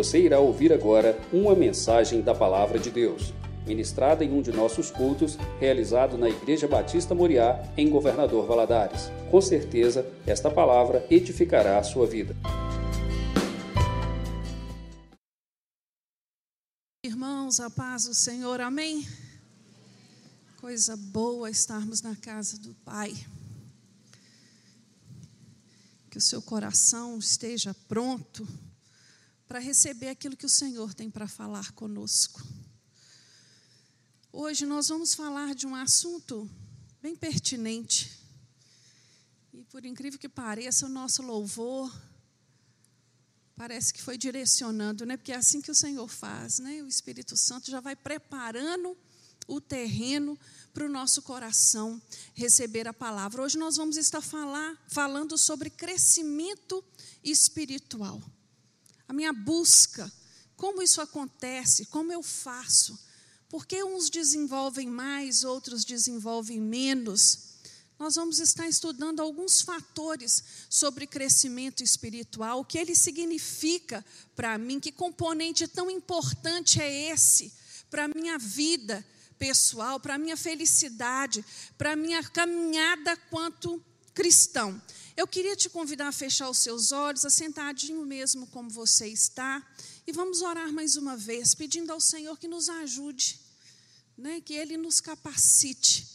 [0.00, 3.34] Você irá ouvir agora uma mensagem da Palavra de Deus,
[3.66, 9.10] ministrada em um de nossos cultos, realizado na Igreja Batista Moriá, em Governador Valadares.
[9.30, 12.34] Com certeza, esta palavra edificará a sua vida.
[17.04, 19.06] Irmãos, a paz do Senhor, amém?
[20.56, 23.12] Coisa boa estarmos na casa do Pai.
[26.10, 28.48] Que o seu coração esteja pronto
[29.50, 32.40] para receber aquilo que o Senhor tem para falar conosco.
[34.32, 36.48] Hoje nós vamos falar de um assunto
[37.02, 38.16] bem pertinente.
[39.52, 41.92] E por incrível que pareça, o nosso louvor
[43.56, 45.16] parece que foi direcionando, né?
[45.16, 46.80] Porque é assim que o Senhor faz, né?
[46.84, 48.96] O Espírito Santo já vai preparando
[49.48, 50.38] o terreno
[50.72, 52.00] para o nosso coração
[52.34, 53.42] receber a palavra.
[53.42, 56.84] Hoje nós vamos estar falar, falando sobre crescimento
[57.24, 58.22] espiritual
[59.10, 60.10] a minha busca,
[60.56, 62.96] como isso acontece, como eu faço,
[63.48, 67.56] porque uns desenvolvem mais, outros desenvolvem menos.
[67.98, 74.78] Nós vamos estar estudando alguns fatores sobre crescimento espiritual, o que ele significa para mim,
[74.78, 77.52] que componente tão importante é esse
[77.90, 79.04] para a minha vida
[79.40, 81.44] pessoal, para a minha felicidade,
[81.76, 84.80] para a minha caminhada quanto cristão.
[85.20, 89.62] Eu queria te convidar a fechar os seus olhos, assentadinho mesmo como você está,
[90.06, 93.38] e vamos orar mais uma vez, pedindo ao Senhor que nos ajude,
[94.16, 96.08] né, que Ele nos capacite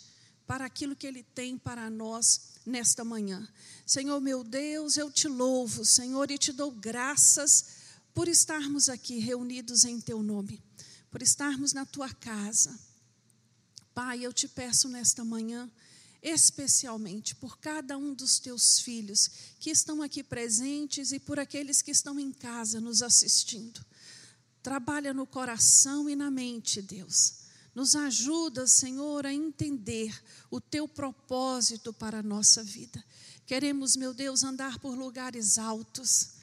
[0.47, 3.47] para aquilo que Ele tem para nós nesta manhã.
[3.85, 7.65] Senhor meu Deus, eu te louvo, Senhor, e te dou graças
[8.11, 10.63] por estarmos aqui reunidos em Teu nome,
[11.11, 12.75] por estarmos na Tua casa.
[13.93, 15.69] Pai, eu te peço nesta manhã
[16.27, 21.91] especialmente por cada um dos teus filhos que estão aqui presentes e por aqueles que
[21.91, 23.79] estão em casa nos assistindo.
[24.63, 27.45] Trabalha no coração e na mente, Deus.
[27.75, 30.19] Nos ajuda, Senhor, a entender
[30.49, 33.03] o teu propósito para a nossa vida.
[33.45, 36.34] Queremos, meu Deus, andar por lugares altos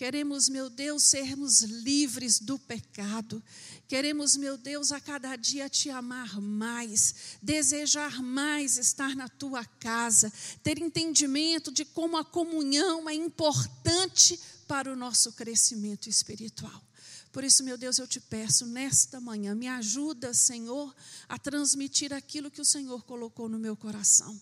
[0.00, 3.44] Queremos, meu Deus, sermos livres do pecado.
[3.86, 10.32] Queremos, meu Deus, a cada dia te amar mais, desejar mais estar na tua casa,
[10.62, 16.82] ter entendimento de como a comunhão é importante para o nosso crescimento espiritual.
[17.30, 20.96] Por isso, meu Deus, eu te peço nesta manhã, me ajuda, Senhor,
[21.28, 24.40] a transmitir aquilo que o Senhor colocou no meu coração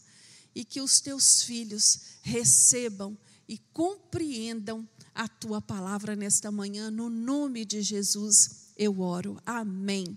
[0.54, 3.18] e que os teus filhos recebam
[3.48, 9.36] e compreendam a tua palavra nesta manhã, no nome de Jesus eu oro.
[9.44, 10.16] Amém.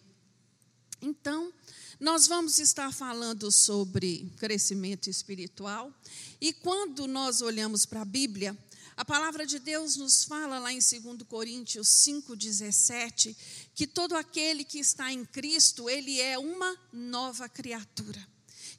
[1.01, 1.51] Então,
[2.00, 5.91] nós vamos estar falando sobre crescimento espiritual,
[6.39, 8.56] e quando nós olhamos para a Bíblia,
[8.95, 13.35] a palavra de Deus nos fala lá em 2 Coríntios 5,17,
[13.73, 18.23] que todo aquele que está em Cristo, ele é uma nova criatura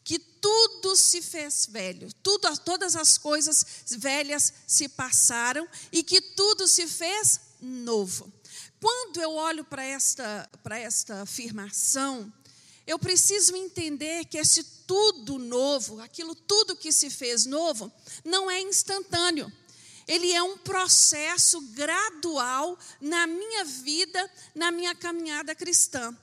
[0.04, 6.66] que tudo se fez velho, tudo, todas as coisas velhas se passaram e que tudo
[6.66, 8.32] se fez novo.
[8.80, 12.32] Quando eu olho para esta, para esta afirmação,
[12.84, 17.92] eu preciso entender que esse tudo novo, aquilo tudo que se fez novo,
[18.24, 19.50] não é instantâneo.
[20.08, 26.16] Ele é um processo gradual na minha vida, na minha caminhada cristã.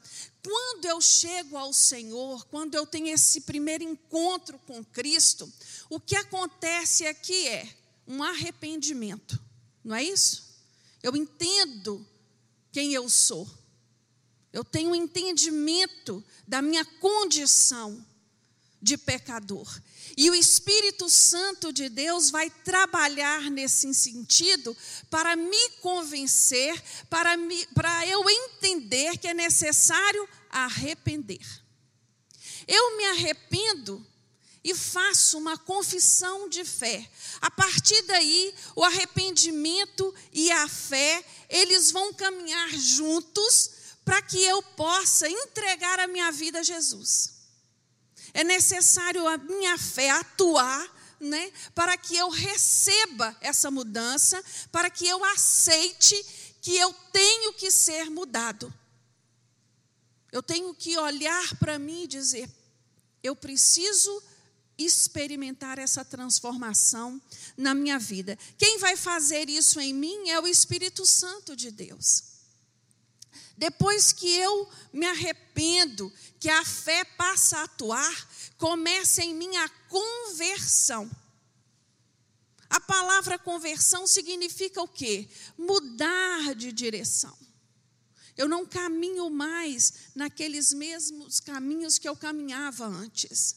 [0.44, 5.52] Quando eu chego ao Senhor, quando eu tenho esse primeiro encontro com Cristo,
[5.90, 7.76] o que acontece aqui é
[8.08, 9.40] um arrependimento,
[9.84, 10.58] não é isso?
[11.04, 12.06] Eu entendo
[12.72, 13.48] quem eu sou,
[14.52, 18.04] eu tenho um entendimento da minha condição
[18.82, 19.68] de pecador.
[20.22, 24.76] E o Espírito Santo de Deus vai trabalhar nesse sentido
[25.10, 26.78] para me convencer,
[27.10, 31.40] para, me, para eu entender que é necessário arrepender.
[32.68, 34.06] Eu me arrependo
[34.62, 37.10] e faço uma confissão de fé.
[37.40, 43.72] A partir daí, o arrependimento e a fé, eles vão caminhar juntos
[44.04, 47.39] para que eu possa entregar a minha vida a Jesus.
[48.34, 54.42] É necessário a minha fé atuar, né, para que eu receba essa mudança,
[54.72, 56.16] para que eu aceite
[56.62, 58.74] que eu tenho que ser mudado.
[60.32, 62.50] Eu tenho que olhar para mim e dizer:
[63.24, 64.24] eu preciso
[64.78, 67.22] experimentar essa transformação
[67.58, 68.38] na minha vida.
[68.58, 72.24] Quem vai fazer isso em mim é o Espírito Santo de Deus.
[73.58, 79.68] Depois que eu me arrependo, que a fé passa a atuar, começa em mim a
[79.90, 81.10] conversão.
[82.70, 85.28] A palavra conversão significa o quê?
[85.58, 87.38] Mudar de direção.
[88.38, 93.56] Eu não caminho mais naqueles mesmos caminhos que eu caminhava antes.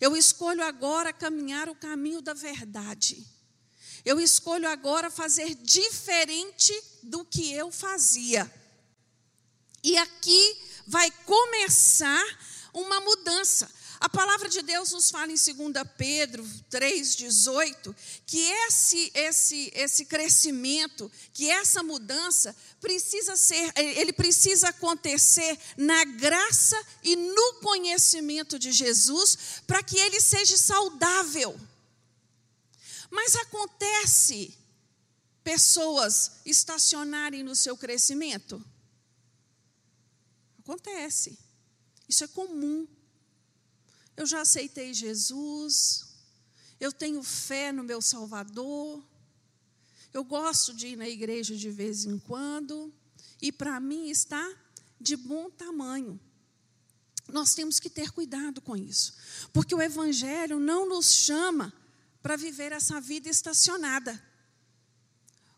[0.00, 3.24] Eu escolho agora caminhar o caminho da verdade.
[4.04, 6.72] Eu escolho agora fazer diferente
[7.02, 8.50] do que eu fazia.
[9.84, 12.24] E aqui vai começar
[12.72, 13.70] uma mudança.
[14.00, 15.46] A palavra de Deus nos fala em 2
[15.96, 17.94] Pedro 3,18
[18.26, 26.78] que esse, esse, esse crescimento, que essa mudança precisa ser, ele precisa acontecer na graça
[27.02, 31.58] e no conhecimento de Jesus para que ele seja saudável.
[33.10, 34.54] Mas acontece
[35.42, 38.62] pessoas estacionarem no seu crescimento?
[40.64, 41.38] Acontece.
[42.08, 42.88] Isso é comum.
[44.16, 46.06] Eu já aceitei Jesus,
[46.80, 49.04] eu tenho fé no meu Salvador,
[50.12, 52.92] eu gosto de ir na igreja de vez em quando,
[53.42, 54.56] e para mim está
[55.00, 56.18] de bom tamanho.
[57.28, 59.14] Nós temos que ter cuidado com isso,
[59.52, 61.72] porque o Evangelho não nos chama
[62.22, 64.22] para viver essa vida estacionada.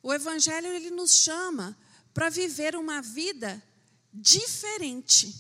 [0.02, 1.76] O Evangelho ele nos chama
[2.14, 3.62] para viver uma vida
[4.16, 5.34] diferente,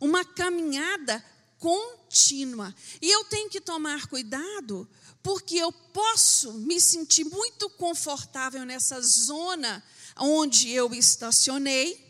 [0.00, 1.24] uma caminhada
[1.58, 2.74] contínua.
[3.00, 4.88] E eu tenho que tomar cuidado,
[5.22, 9.82] porque eu posso me sentir muito confortável nessa zona
[10.16, 12.06] onde eu estacionei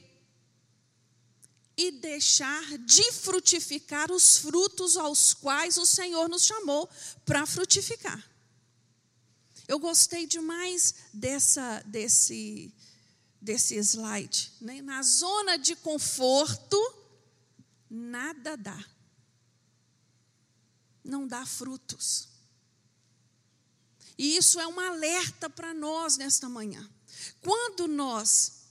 [1.77, 6.89] e deixar de frutificar os frutos aos quais o Senhor nos chamou
[7.25, 8.23] para frutificar.
[9.69, 12.75] Eu gostei demais dessa, desse,
[13.41, 14.53] desse slide.
[14.61, 14.83] Né?
[14.83, 16.77] Na zona de conforto,
[17.91, 18.85] nada dá
[21.09, 22.29] não dá frutos.
[24.17, 26.89] E isso é um alerta para nós nesta manhã.
[27.41, 28.65] Quando nós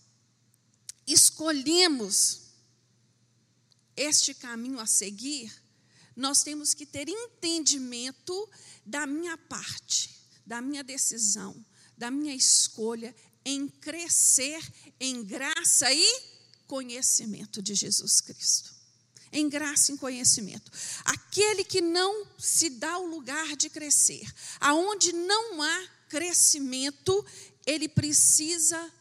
[1.05, 2.43] escolhemos
[3.95, 5.51] este caminho a seguir,
[6.15, 8.49] nós temos que ter entendimento
[8.85, 11.65] da minha parte, da minha decisão,
[11.97, 13.15] da minha escolha
[13.47, 14.61] em crescer
[14.99, 16.21] em graça e
[16.67, 18.75] conhecimento de Jesus Cristo
[19.31, 20.71] em graça e em conhecimento.
[21.03, 24.25] Aquele que não se dá o lugar de crescer,
[24.59, 27.25] aonde não há crescimento,
[27.65, 28.91] ele precisa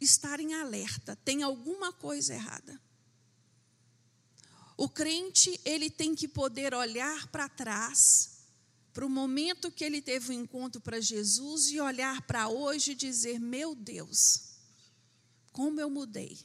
[0.00, 2.80] estar em alerta, tem alguma coisa errada.
[4.76, 8.39] O crente, ele tem que poder olhar para trás,
[8.92, 12.92] para o momento que ele teve o um encontro para Jesus e olhar para hoje
[12.92, 14.56] e dizer: Meu Deus,
[15.52, 16.38] como eu mudei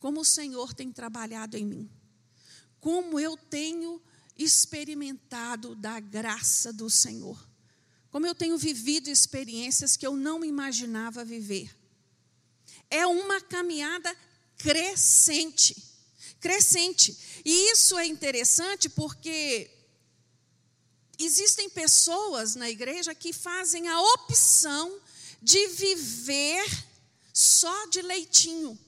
[0.00, 1.90] como o Senhor tem trabalhado em mim,
[2.80, 4.02] como eu tenho
[4.36, 7.38] experimentado da graça do Senhor,
[8.10, 11.76] como eu tenho vivido experiências que eu não imaginava viver.
[12.88, 14.16] É uma caminhada
[14.56, 15.76] crescente,
[16.40, 17.16] crescente.
[17.44, 19.70] E isso é interessante porque
[21.24, 25.00] existem pessoas na igreja que fazem a opção
[25.42, 26.64] de viver
[27.32, 28.78] só de leitinho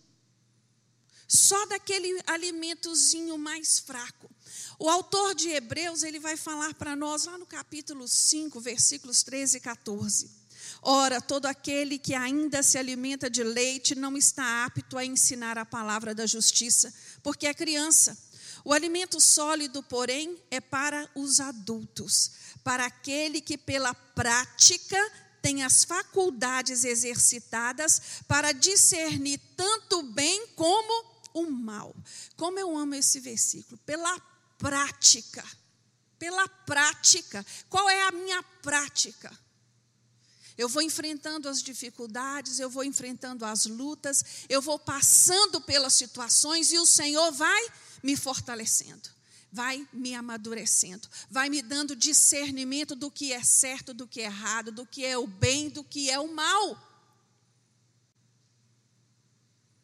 [1.32, 4.30] só daquele alimentozinho mais fraco.
[4.78, 9.56] O autor de Hebreus, ele vai falar para nós lá no capítulo 5, versículos 13
[9.56, 10.30] e 14.
[10.82, 15.64] Ora, todo aquele que ainda se alimenta de leite não está apto a ensinar a
[15.64, 18.18] palavra da justiça, porque é criança.
[18.64, 22.30] O alimento sólido, porém, é para os adultos,
[22.62, 24.98] para aquele que pela prática
[25.42, 31.04] tem as faculdades exercitadas para discernir tanto o bem como
[31.34, 31.94] o mal.
[32.36, 33.76] Como eu amo esse versículo.
[33.78, 34.20] Pela
[34.56, 35.44] prática.
[36.18, 37.44] Pela prática.
[37.68, 39.36] Qual é a minha prática?
[40.56, 46.70] Eu vou enfrentando as dificuldades, eu vou enfrentando as lutas, eu vou passando pelas situações
[46.72, 47.72] e o Senhor vai
[48.02, 49.08] me fortalecendo,
[49.50, 54.72] vai me amadurecendo, vai me dando discernimento do que é certo, do que é errado,
[54.72, 56.90] do que é o bem, do que é o mal.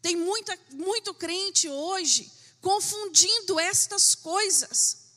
[0.00, 5.08] Tem muita, muito crente hoje confundindo estas coisas.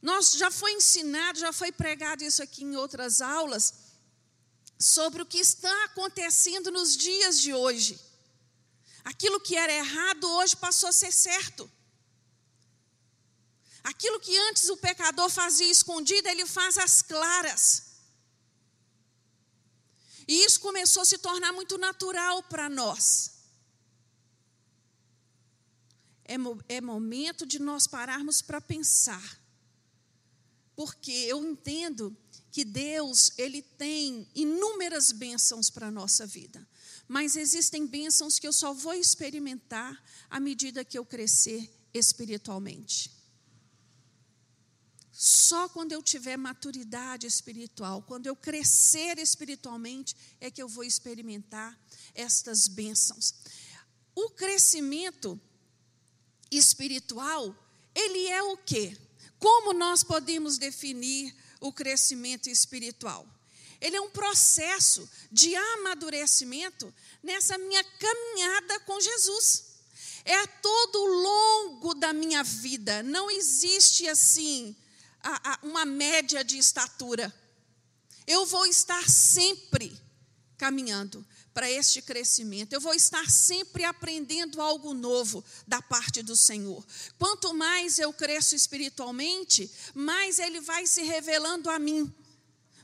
[0.00, 3.74] Nós já foi ensinado, já foi pregado isso aqui em outras aulas,
[4.78, 7.98] sobre o que está acontecendo nos dias de hoje.
[9.06, 11.70] Aquilo que era errado hoje passou a ser certo.
[13.84, 17.84] Aquilo que antes o pecador fazia escondido, ele faz às claras.
[20.26, 23.34] E isso começou a se tornar muito natural para nós.
[26.24, 26.34] É,
[26.68, 29.40] é momento de nós pararmos para pensar.
[30.74, 32.14] Porque eu entendo
[32.50, 36.66] que Deus, ele tem inúmeras bênçãos para a nossa vida.
[37.08, 43.10] Mas existem bênçãos que eu só vou experimentar à medida que eu crescer espiritualmente.
[45.18, 51.78] Só quando eu tiver maturidade espiritual, quando eu crescer espiritualmente, é que eu vou experimentar
[52.14, 53.34] estas bênçãos.
[54.14, 55.40] O crescimento
[56.50, 57.56] espiritual,
[57.94, 58.94] ele é o quê?
[59.38, 63.26] Como nós podemos definir o crescimento espiritual?
[63.80, 66.92] Ele é um processo de amadurecimento
[67.22, 69.64] nessa minha caminhada com Jesus.
[70.24, 74.74] É todo longo da minha vida, não existe assim
[75.22, 77.32] a, a, uma média de estatura.
[78.26, 79.96] Eu vou estar sempre
[80.56, 81.24] caminhando
[81.56, 82.74] para este crescimento.
[82.74, 86.84] Eu vou estar sempre aprendendo algo novo da parte do Senhor.
[87.18, 92.12] Quanto mais eu cresço espiritualmente, mais Ele vai se revelando a mim.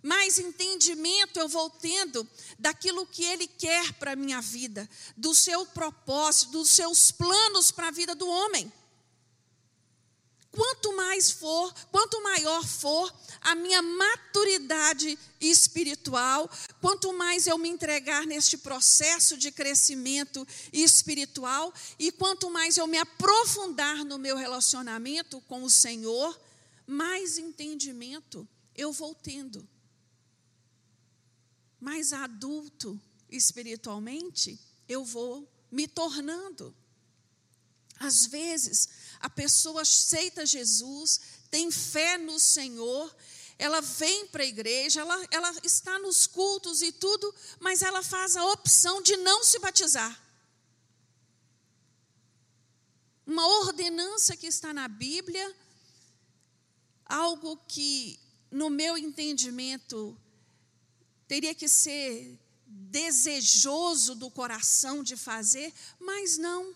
[0.03, 2.29] Mais entendimento eu vou tendo
[2.59, 7.89] daquilo que Ele quer para a minha vida, do seu propósito, dos seus planos para
[7.89, 8.73] a vida do homem.
[10.53, 18.27] Quanto mais for, quanto maior for a minha maturidade espiritual, quanto mais eu me entregar
[18.27, 25.63] neste processo de crescimento espiritual e quanto mais eu me aprofundar no meu relacionamento com
[25.63, 26.39] o Senhor,
[26.87, 29.67] mais entendimento eu vou tendo.
[31.83, 32.97] Mais adulto
[33.29, 34.57] espiritualmente
[34.89, 36.73] eu vou me tornando.
[37.99, 41.21] Às vezes, a pessoa aceita Jesus,
[41.51, 43.13] tem fé no Senhor,
[43.59, 48.37] ela vem para a igreja, ela, ela está nos cultos e tudo, mas ela faz
[48.37, 50.23] a opção de não se batizar.
[53.27, 55.53] Uma ordenança que está na Bíblia,
[57.07, 58.21] algo que,
[58.53, 60.17] no meu entendimento,
[61.27, 66.75] teria que ser desejoso do coração de fazer, mas não.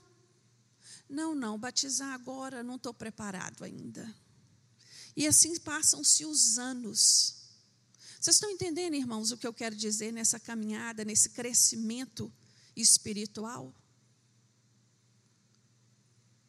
[1.08, 4.14] Não, não, batizar agora não estou preparado ainda.
[5.16, 7.36] E assim passam-se os anos.
[8.20, 12.32] Vocês estão entendendo, irmãos, o que eu quero dizer nessa caminhada, nesse crescimento
[12.74, 13.72] espiritual?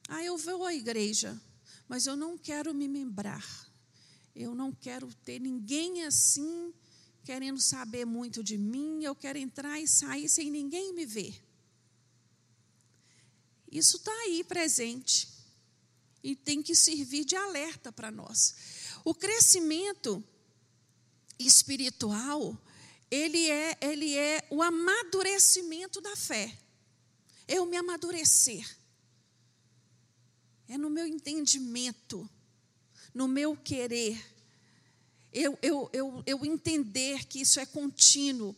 [0.10, 1.40] Ah, eu vou à igreja,
[1.88, 3.46] mas eu não quero me membrar.
[4.36, 6.74] Eu não quero ter ninguém assim
[7.28, 9.04] querendo saber muito de mim.
[9.04, 11.44] Eu quero entrar e sair sem ninguém me ver.
[13.70, 15.28] Isso está aí presente
[16.24, 18.56] e tem que servir de alerta para nós.
[19.04, 20.24] O crescimento
[21.38, 22.58] espiritual,
[23.12, 26.58] ele é, ele é o amadurecimento da fé.
[27.60, 28.66] O me amadurecer.
[30.70, 32.30] É no meu entendimento,
[33.14, 34.37] no meu querer.
[35.40, 38.56] Eu, eu, eu, eu entender que isso é contínuo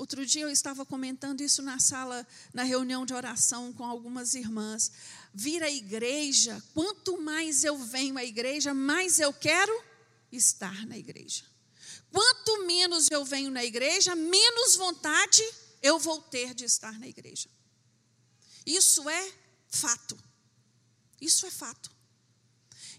[0.00, 4.90] Outro dia eu estava comentando isso na sala, na reunião de oração com algumas irmãs.
[5.34, 9.84] Vir à igreja, quanto mais eu venho à igreja, mais eu quero
[10.32, 11.44] estar na igreja.
[12.10, 15.42] Quanto menos eu venho na igreja, menos vontade
[15.82, 17.50] eu vou ter de estar na igreja.
[18.64, 19.32] Isso é
[19.68, 20.18] fato.
[21.20, 21.90] Isso é fato.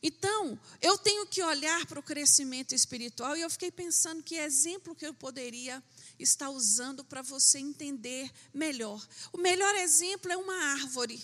[0.04, 4.96] Então, eu tenho que olhar para o crescimento espiritual e eu fiquei pensando que exemplo
[4.96, 5.84] que eu poderia
[6.18, 9.06] está usando para você entender melhor.
[9.32, 11.24] O melhor exemplo é uma árvore.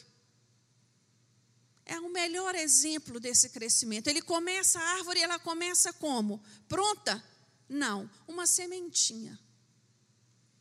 [1.86, 4.08] É o melhor exemplo desse crescimento.
[4.08, 6.44] Ele começa, a árvore, ela começa como?
[6.68, 7.24] Pronta?
[7.68, 9.40] Não, uma sementinha.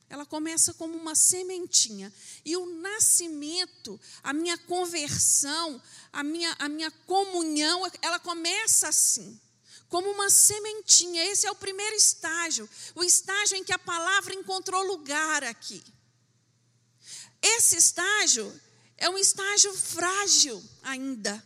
[0.09, 2.13] Ela começa como uma sementinha.
[2.45, 5.83] E o nascimento, a minha conversão,
[6.13, 9.41] a minha, a minha comunhão, ela começa assim
[9.89, 11.25] como uma sementinha.
[11.25, 15.83] Esse é o primeiro estágio, o estágio em que a palavra encontrou lugar aqui.
[17.43, 18.61] Esse estágio
[18.97, 21.43] é um estágio frágil ainda.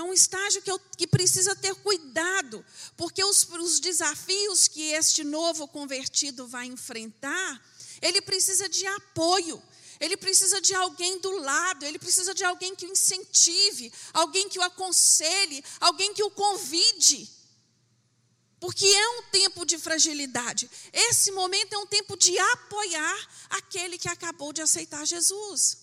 [0.00, 2.64] É um estágio que, eu, que precisa ter cuidado,
[2.96, 7.62] porque os, os desafios que este novo convertido vai enfrentar,
[8.00, 9.62] ele precisa de apoio.
[10.00, 14.58] Ele precisa de alguém do lado, ele precisa de alguém que o incentive, alguém que
[14.58, 17.28] o aconselhe, alguém que o convide.
[18.58, 20.70] Porque é um tempo de fragilidade.
[20.94, 25.79] Esse momento é um tempo de apoiar aquele que acabou de aceitar Jesus.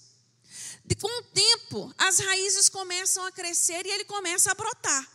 [0.95, 5.07] Com o tempo, as raízes começam a crescer e ele começa a brotar.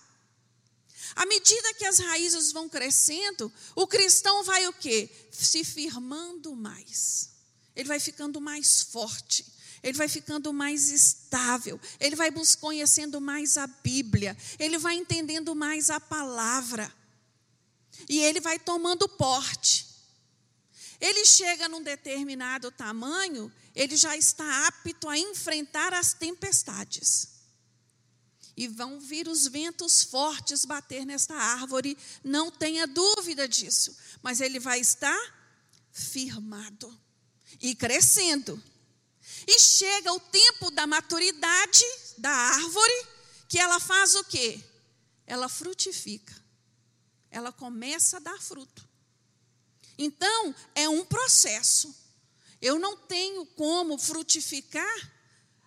[1.17, 5.11] À medida que as raízes vão crescendo, o cristão vai o quê?
[5.31, 7.33] Se firmando mais
[7.75, 9.45] ele vai ficando mais forte,
[9.83, 15.91] ele vai ficando mais estável, ele vai conhecendo mais a Bíblia, ele vai entendendo mais
[15.91, 16.93] a palavra.
[18.09, 19.87] E ele vai tomando porte.
[21.03, 27.27] Ele chega num determinado tamanho, ele já está apto a enfrentar as tempestades.
[28.57, 33.97] E vão vir os ventos fortes bater nesta árvore, não tenha dúvida disso.
[34.23, 35.19] Mas ele vai estar
[35.91, 36.97] firmado
[37.61, 38.63] e crescendo.
[39.45, 41.85] E chega o tempo da maturidade
[42.17, 43.07] da árvore,
[43.49, 44.63] que ela faz o quê?
[45.27, 46.41] Ela frutifica.
[47.29, 48.92] Ela começa a dar fruto.
[49.99, 51.95] Então, é um processo.
[52.61, 55.13] Eu não tenho como frutificar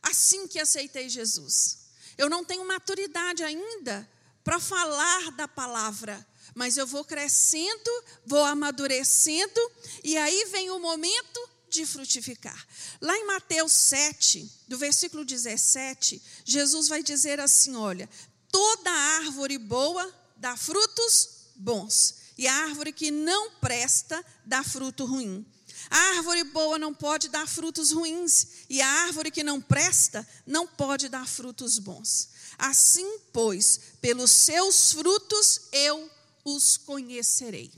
[0.01, 1.85] assim que aceitei Jesus.
[2.17, 4.09] Eu não tenho maturidade ainda
[4.43, 9.59] para falar da palavra, mas eu vou crescendo, vou amadurecendo,
[10.03, 12.65] e aí vem o momento de frutificar.
[13.01, 18.09] Lá em Mateus 7, do versículo 17, Jesus vai dizer assim: Olha,
[18.51, 25.45] toda árvore boa dá frutos bons, e a árvore que não presta dá fruto ruim.
[25.89, 30.67] A árvore boa não pode dar frutos ruins, e a árvore que não presta não
[30.67, 32.29] pode dar frutos bons.
[32.57, 36.09] Assim, pois, pelos seus frutos eu
[36.43, 37.71] os conhecerei.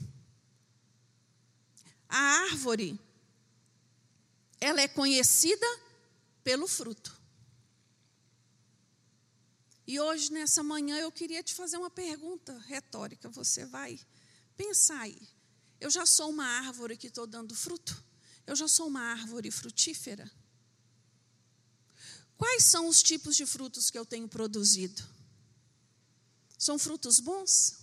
[2.08, 2.98] A árvore,
[4.60, 5.66] ela é conhecida
[6.42, 7.16] pelo fruto.
[9.86, 13.28] E hoje, nessa manhã, eu queria te fazer uma pergunta retórica.
[13.30, 13.98] Você vai
[14.58, 15.16] pensar aí.
[15.80, 18.04] Eu já sou uma árvore que estou dando fruto?
[18.44, 20.28] Eu já sou uma árvore frutífera?
[22.36, 25.02] Quais são os tipos de frutos que eu tenho produzido?
[26.58, 27.78] São frutos bons?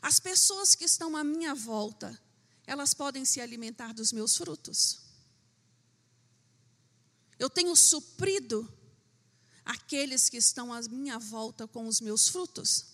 [0.00, 2.18] As pessoas que estão à minha volta,
[2.66, 5.00] elas podem se alimentar dos meus frutos?
[7.38, 8.72] Eu tenho suprido
[9.64, 12.93] aqueles que estão à minha volta com os meus frutos?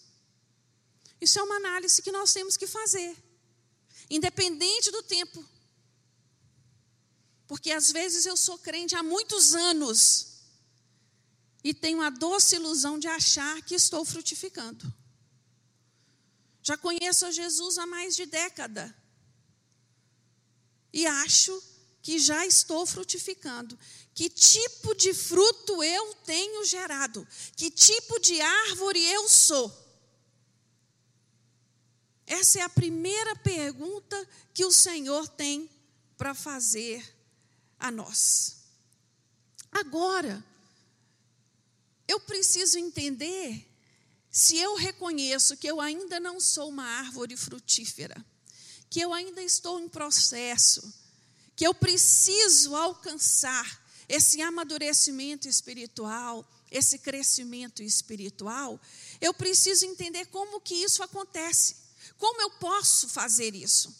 [1.20, 3.16] Isso é uma análise que nós temos que fazer,
[4.08, 5.44] independente do tempo.
[7.46, 10.30] Porque às vezes eu sou crente há muitos anos
[11.62, 14.92] e tenho a doce ilusão de achar que estou frutificando.
[16.62, 18.94] Já conheço a Jesus há mais de década
[20.92, 21.62] e acho
[22.02, 23.78] que já estou frutificando.
[24.14, 27.26] Que tipo de fruto eu tenho gerado?
[27.56, 29.70] Que tipo de árvore eu sou?
[32.30, 35.68] Essa é a primeira pergunta que o Senhor tem
[36.16, 37.04] para fazer
[37.76, 38.58] a nós.
[39.72, 40.42] Agora,
[42.06, 43.68] eu preciso entender
[44.30, 48.24] se eu reconheço que eu ainda não sou uma árvore frutífera,
[48.88, 50.94] que eu ainda estou em processo,
[51.56, 58.80] que eu preciso alcançar esse amadurecimento espiritual, esse crescimento espiritual,
[59.20, 61.79] eu preciso entender como que isso acontece.
[62.20, 63.96] Como eu posso fazer isso?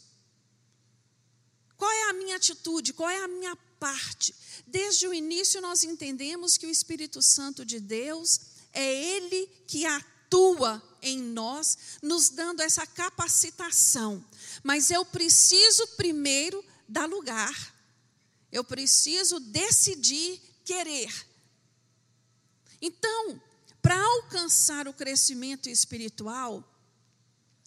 [1.75, 2.93] Qual é a minha atitude?
[2.93, 4.35] Qual é a minha parte?
[4.67, 8.39] Desde o início nós entendemos que o Espírito Santo de Deus
[8.75, 14.23] é ele que atua em nós, nos dando essa capacitação.
[14.63, 17.75] Mas eu preciso primeiro dar lugar.
[18.53, 21.27] Eu preciso decidir querer.
[22.83, 23.41] Então,
[23.81, 26.70] para alcançar o crescimento espiritual,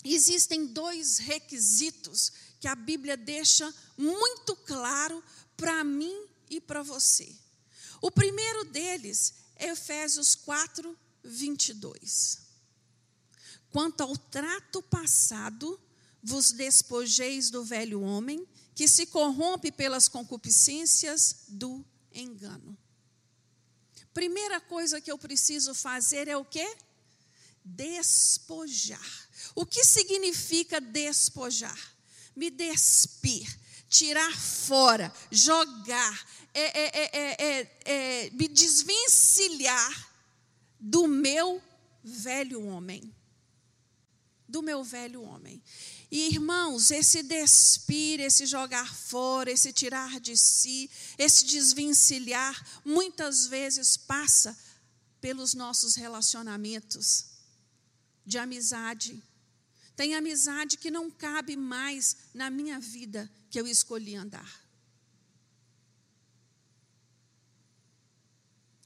[0.03, 5.23] existem dois requisitos que a Bíblia deixa muito claro
[5.55, 7.33] para mim e para você.
[8.01, 12.39] O primeiro deles é Efésios 4, 22.
[13.69, 15.79] Quanto ao trato passado,
[16.21, 22.77] vos despojeis do velho homem, que se corrompe pelas concupiscências do engano.
[24.13, 26.75] Primeira coisa que eu preciso fazer é o quê?
[27.63, 29.29] Despojar.
[29.55, 31.77] O que significa despojar?
[32.35, 33.47] Me despir,
[33.87, 40.13] tirar fora, jogar, é, é, é, me desvencilhar
[40.79, 41.61] do meu
[42.03, 43.13] velho homem.
[44.47, 45.63] Do meu velho homem.
[46.11, 53.95] E irmãos, esse despir, esse jogar fora, esse tirar de si, esse desvencilhar, muitas vezes
[53.95, 54.57] passa
[55.21, 57.32] pelos nossos relacionamentos
[58.25, 59.21] de amizade.
[59.95, 64.63] Tem amizade que não cabe mais na minha vida que eu escolhi andar.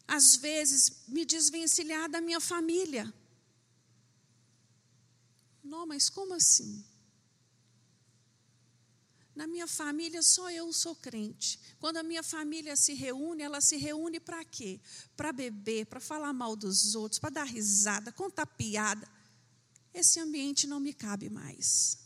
[0.08, 3.14] Às vezes, me desvencilhar da minha família.
[5.64, 6.86] Não, mas como assim?
[9.36, 11.60] Na minha família, só eu sou crente.
[11.80, 14.80] Quando a minha família se reúne, ela se reúne para quê?
[15.16, 19.08] Para beber, para falar mal dos outros, para dar risada, contar piada.
[19.98, 21.98] Esse ambiente não me cabe mais.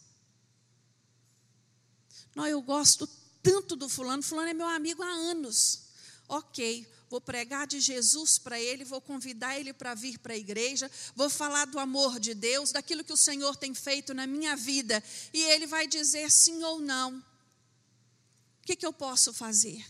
[2.34, 3.06] Não, eu gosto
[3.44, 5.82] tanto do fulano, fulano é meu amigo há anos.
[6.30, 10.90] Ok, vou pregar de Jesus para ele, vou convidar ele para vir para a igreja,
[11.18, 15.04] vou falar do amor de Deus, daquilo que o Senhor tem feito na minha vida,
[15.34, 17.18] e ele vai dizer sim ou não.
[17.18, 19.86] O que, que eu posso fazer?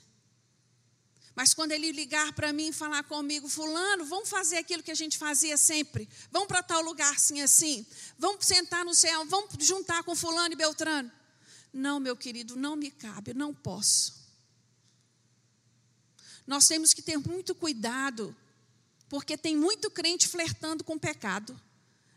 [1.36, 4.96] Mas quando ele ligar para mim e falar comigo, Fulano, vamos fazer aquilo que a
[4.96, 7.86] gente fazia sempre, vamos para tal lugar assim, assim,
[8.18, 11.12] vamos sentar no céu, vamos juntar com Fulano e Beltrano.
[11.74, 14.22] Não, meu querido, não me cabe, não posso.
[16.46, 18.36] Nós temos que ter muito cuidado,
[19.08, 21.60] porque tem muito crente flertando com o pecado,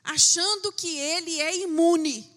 [0.02, 2.28] achando que ele é imune.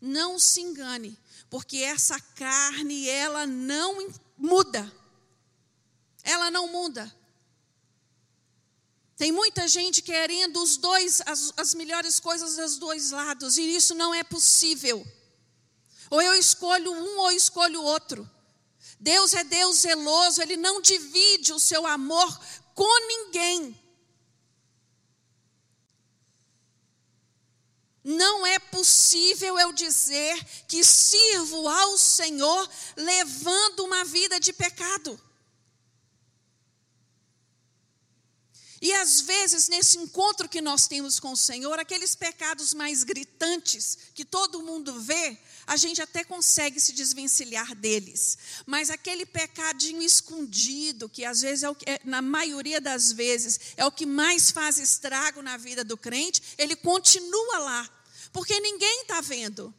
[0.00, 1.18] Não se engane,
[1.50, 4.99] porque essa carne, ela não muda.
[6.22, 7.14] Ela não muda.
[9.16, 13.94] Tem muita gente querendo os dois, as, as melhores coisas dos dois lados, e isso
[13.94, 15.06] não é possível.
[16.08, 18.28] Ou eu escolho um ou escolho outro.
[18.98, 22.40] Deus é Deus zeloso, Ele não divide o seu amor
[22.74, 23.78] com ninguém.
[28.02, 35.20] Não é possível eu dizer que sirvo ao Senhor levando uma vida de pecado.
[38.80, 43.98] E às vezes, nesse encontro que nós temos com o Senhor, aqueles pecados mais gritantes
[44.14, 48.38] que todo mundo vê, a gente até consegue se desvencilhar deles.
[48.64, 53.84] Mas aquele pecadinho escondido, que às vezes, é, o, é na maioria das vezes, é
[53.84, 59.20] o que mais faz estrago na vida do crente, ele continua lá, porque ninguém está
[59.20, 59.74] vendo.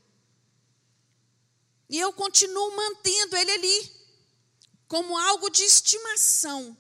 [1.90, 3.92] E eu continuo mantendo ele ali,
[4.88, 6.78] como algo de estimação.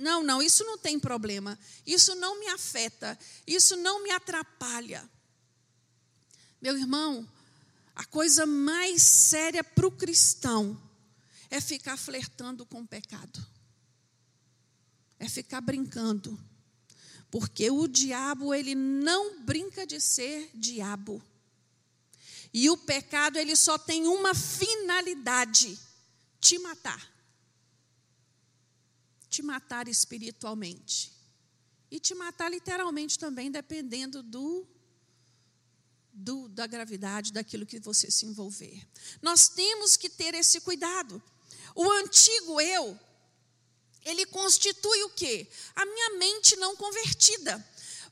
[0.00, 1.58] Não, não, isso não tem problema.
[1.86, 3.18] Isso não me afeta.
[3.46, 5.08] Isso não me atrapalha.
[6.60, 7.28] Meu irmão,
[7.94, 10.80] a coisa mais séria para o cristão
[11.50, 13.46] é ficar flertando com o pecado.
[15.18, 16.38] É ficar brincando.
[17.30, 21.22] Porque o diabo, ele não brinca de ser diabo.
[22.54, 25.78] E o pecado, ele só tem uma finalidade:
[26.40, 27.19] te matar
[29.30, 31.12] te matar espiritualmente.
[31.90, 34.66] E te matar literalmente também, dependendo do,
[36.12, 38.86] do, da gravidade daquilo que você se envolver.
[39.22, 41.22] Nós temos que ter esse cuidado.
[41.74, 42.98] O antigo eu,
[44.04, 45.48] ele constitui o quê?
[45.74, 47.64] A minha mente não convertida.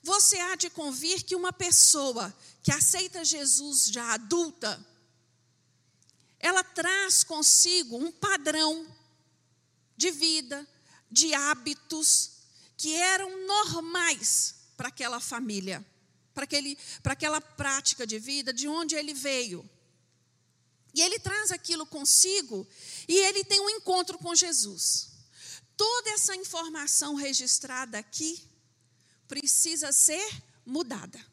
[0.03, 4.85] Você há de convir que uma pessoa que aceita Jesus já adulta,
[6.39, 8.87] ela traz consigo um padrão
[9.97, 10.67] de vida,
[11.11, 12.39] de hábitos
[12.77, 15.85] que eram normais para aquela família,
[16.33, 19.69] para, aquele, para aquela prática de vida de onde ele veio.
[20.95, 22.67] E ele traz aquilo consigo
[23.07, 25.11] e ele tem um encontro com Jesus.
[25.77, 28.43] Toda essa informação registrada aqui
[29.27, 31.25] precisa ser mudada.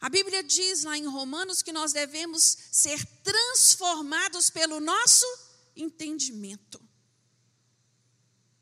[0.00, 5.26] A Bíblia diz lá em Romanos que nós devemos ser transformados pelo nosso
[5.74, 6.87] entendimento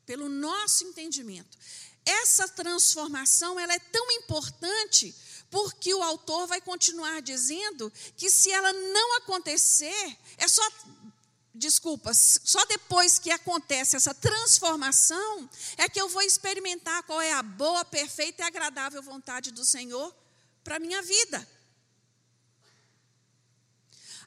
[0.07, 1.57] pelo nosso entendimento.
[2.03, 5.13] Essa transformação ela é tão importante
[5.51, 10.63] porque o autor vai continuar dizendo que se ela não acontecer, é só
[11.53, 17.43] desculpa, só depois que acontece essa transformação é que eu vou experimentar qual é a
[17.43, 20.15] boa, perfeita e agradável vontade do Senhor
[20.63, 21.47] para a minha vida.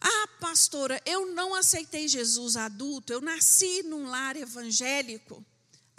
[0.00, 5.44] Ah, pastora, eu não aceitei Jesus adulto, eu nasci num lar evangélico.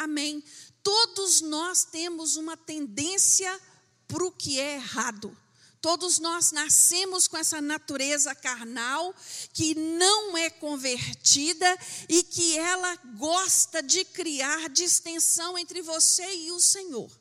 [0.02, 0.44] Amém.
[0.82, 3.62] Todos nós temos uma tendência
[4.08, 5.38] para o que é errado.
[5.80, 9.16] Todos nós nascemos com essa natureza carnal
[9.54, 11.78] que não é convertida
[12.10, 17.12] e que ela gosta de criar distensão entre você e o Senhor.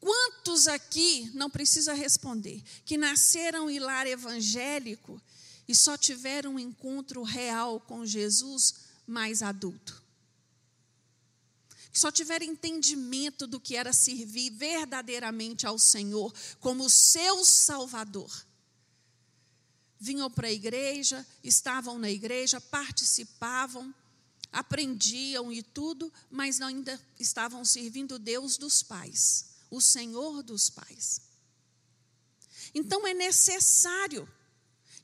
[0.00, 5.22] Quantos aqui, não precisa responder, que nasceram em lar evangélico
[5.68, 8.74] e só tiveram um encontro real com Jesus
[9.10, 10.00] mais adulto.
[11.92, 18.30] Que só tiver entendimento do que era servir verdadeiramente ao Senhor como seu Salvador.
[19.98, 23.92] Vinham para a igreja, estavam na igreja, participavam,
[24.52, 31.20] aprendiam e tudo, mas ainda estavam servindo Deus dos pais, o Senhor dos pais.
[32.72, 34.28] Então é necessário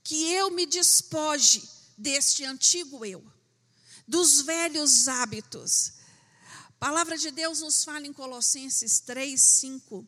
[0.05, 3.36] que eu me despoje deste antigo eu
[4.07, 5.93] dos velhos hábitos.
[6.69, 10.07] A palavra de Deus nos fala em Colossenses 3, 5.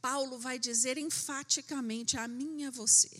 [0.00, 3.10] Paulo vai dizer enfaticamente a mim e a você: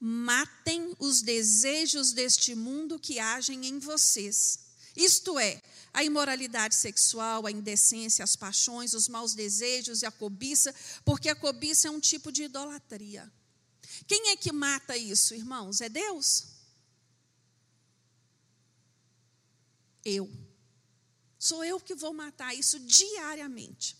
[0.00, 4.60] matem os desejos deste mundo que agem em vocês.
[4.96, 5.60] Isto é,
[5.92, 10.72] a imoralidade sexual, a indecência, as paixões, os maus desejos e a cobiça,
[11.04, 13.30] porque a cobiça é um tipo de idolatria.
[14.06, 15.80] Quem é que mata isso, irmãos?
[15.80, 16.53] É Deus?
[20.04, 20.30] Eu.
[21.38, 23.96] Sou eu que vou matar isso diariamente.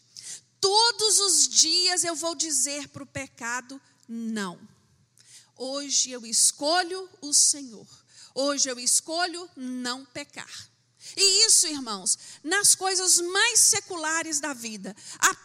[0.60, 4.58] Todos os dias eu vou dizer para o pecado: não.
[5.56, 7.86] Hoje eu escolho o Senhor.
[8.34, 10.68] Hoje eu escolho não pecar.
[11.16, 14.96] E isso, irmãos, nas coisas mais seculares da vida.
[15.18, 15.36] A,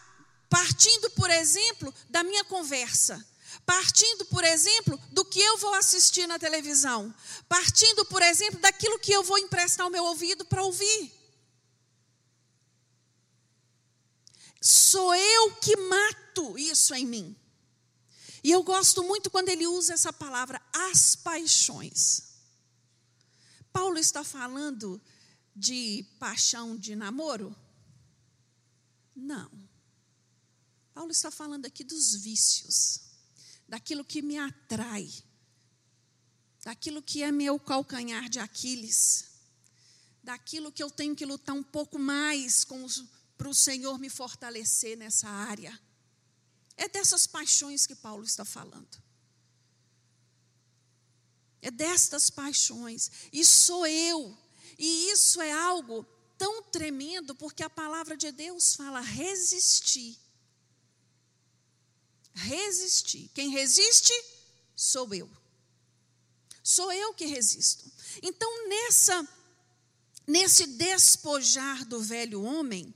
[0.49, 3.23] partindo, por exemplo, da minha conversa.
[3.65, 7.13] Partindo, por exemplo, do que eu vou assistir na televisão.
[7.47, 11.11] Partindo, por exemplo, daquilo que eu vou emprestar o meu ouvido para ouvir.
[14.61, 17.35] Sou eu que mato isso em mim.
[18.43, 22.29] E eu gosto muito quando ele usa essa palavra, as paixões.
[23.71, 25.01] Paulo está falando
[25.55, 27.55] de paixão de namoro?
[29.15, 29.51] Não.
[30.93, 33.01] Paulo está falando aqui dos vícios,
[33.69, 35.09] daquilo que me atrai,
[36.63, 39.29] daquilo que é meu calcanhar de Aquiles,
[40.21, 42.65] daquilo que eu tenho que lutar um pouco mais
[43.37, 45.79] para o Senhor me fortalecer nessa área.
[46.75, 49.01] É dessas paixões que Paulo está falando.
[51.61, 53.11] É destas paixões.
[53.31, 54.37] E sou eu
[54.77, 56.05] e isso é algo
[56.37, 60.17] tão tremendo, porque a palavra de Deus fala resistir.
[62.33, 63.29] Resistir.
[63.33, 64.13] Quem resiste
[64.75, 65.29] sou eu.
[66.63, 67.91] Sou eu que resisto.
[68.21, 69.27] Então, nessa
[70.29, 72.93] nesse despojar do velho homem,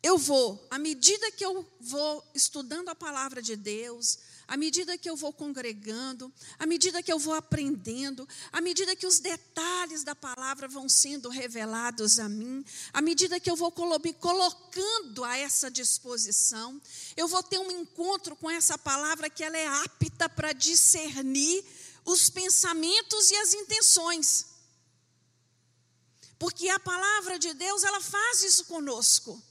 [0.00, 5.08] eu vou, à medida que eu vou estudando a palavra de Deus, à medida que
[5.08, 10.14] eu vou congregando, à medida que eu vou aprendendo, à medida que os detalhes da
[10.14, 15.70] palavra vão sendo revelados a mim, à medida que eu vou me colocando a essa
[15.70, 16.80] disposição,
[17.16, 21.64] eu vou ter um encontro com essa palavra que ela é apta para discernir
[22.04, 24.46] os pensamentos e as intenções.
[26.38, 29.42] Porque a palavra de Deus, ela faz isso conosco.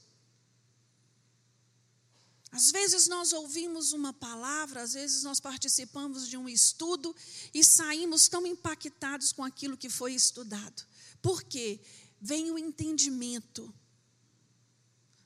[2.54, 7.12] Às vezes nós ouvimos uma palavra, às vezes nós participamos de um estudo
[7.52, 10.86] e saímos tão impactados com aquilo que foi estudado.
[11.20, 11.80] Por quê?
[12.20, 13.74] Vem o entendimento.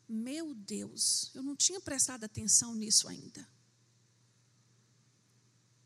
[0.08, 3.46] Meu Deus, eu não tinha prestado atenção nisso ainda.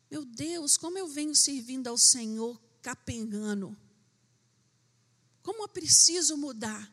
[0.08, 3.76] Meu Deus, como eu venho servindo ao Senhor capengando.
[5.42, 6.88] Como eu preciso mudar.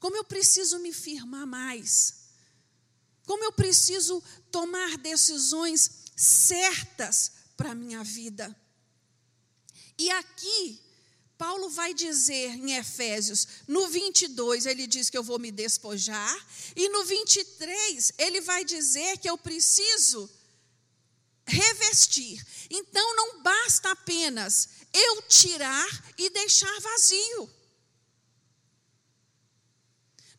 [0.00, 2.21] Como eu preciso me firmar mais.
[3.26, 8.54] Como eu preciso tomar decisões certas para a minha vida.
[9.98, 10.80] E aqui,
[11.38, 16.88] Paulo vai dizer em Efésios, no 22, ele diz que eu vou me despojar, e
[16.88, 20.28] no 23, ele vai dizer que eu preciso
[21.46, 22.44] revestir.
[22.70, 27.50] Então, não basta apenas eu tirar e deixar vazio.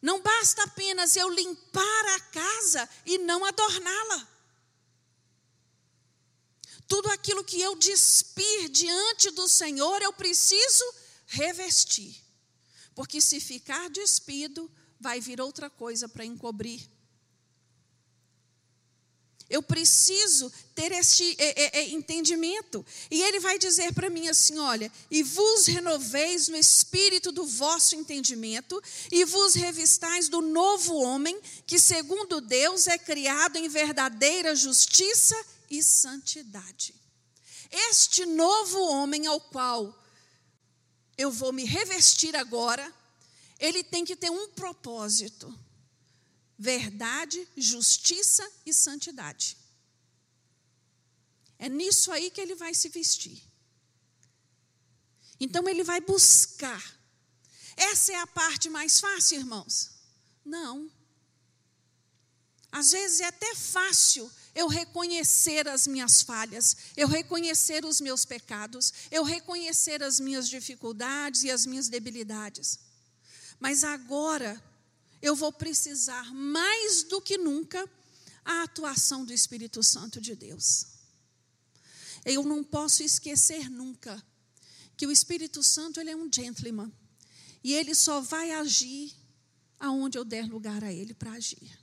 [0.04, 4.28] Não basta apenas eu limpar a casa e não adorná-la.
[6.90, 10.84] Tudo aquilo que eu despir diante do Senhor, eu preciso
[11.26, 12.22] revestir.
[12.94, 16.92] Porque se ficar despido, vai vir outra coisa para encobrir.
[19.54, 22.84] Eu preciso ter este é, é, é, entendimento.
[23.12, 27.96] E ele vai dizer para mim assim: olha, e vos renoveis no espírito do vosso
[27.96, 35.40] entendimento, e vos revistais do novo homem, que segundo Deus é criado em verdadeira justiça
[35.70, 36.96] e santidade.
[37.92, 39.96] Este novo homem ao qual
[41.16, 42.92] eu vou me revestir agora,
[43.60, 45.56] ele tem que ter um propósito
[46.58, 49.58] verdade, justiça e santidade.
[51.58, 53.42] É nisso aí que ele vai se vestir.
[55.40, 56.84] Então ele vai buscar.
[57.76, 59.92] Essa é a parte mais fácil, irmãos?
[60.46, 60.92] Não.
[62.72, 68.94] Às vezes é até fácil eu reconhecer as minhas falhas, eu reconhecer os meus pecados,
[69.12, 72.80] eu reconhecer as minhas dificuldades e as minhas debilidades.
[73.60, 74.62] Mas agora,
[75.24, 77.90] eu vou precisar mais do que nunca
[78.44, 80.86] a atuação do Espírito Santo de Deus.
[82.26, 84.22] Eu não posso esquecer nunca
[84.98, 86.92] que o Espírito Santo ele é um gentleman
[87.64, 89.16] e ele só vai agir
[89.80, 91.80] aonde eu der lugar a ele para agir.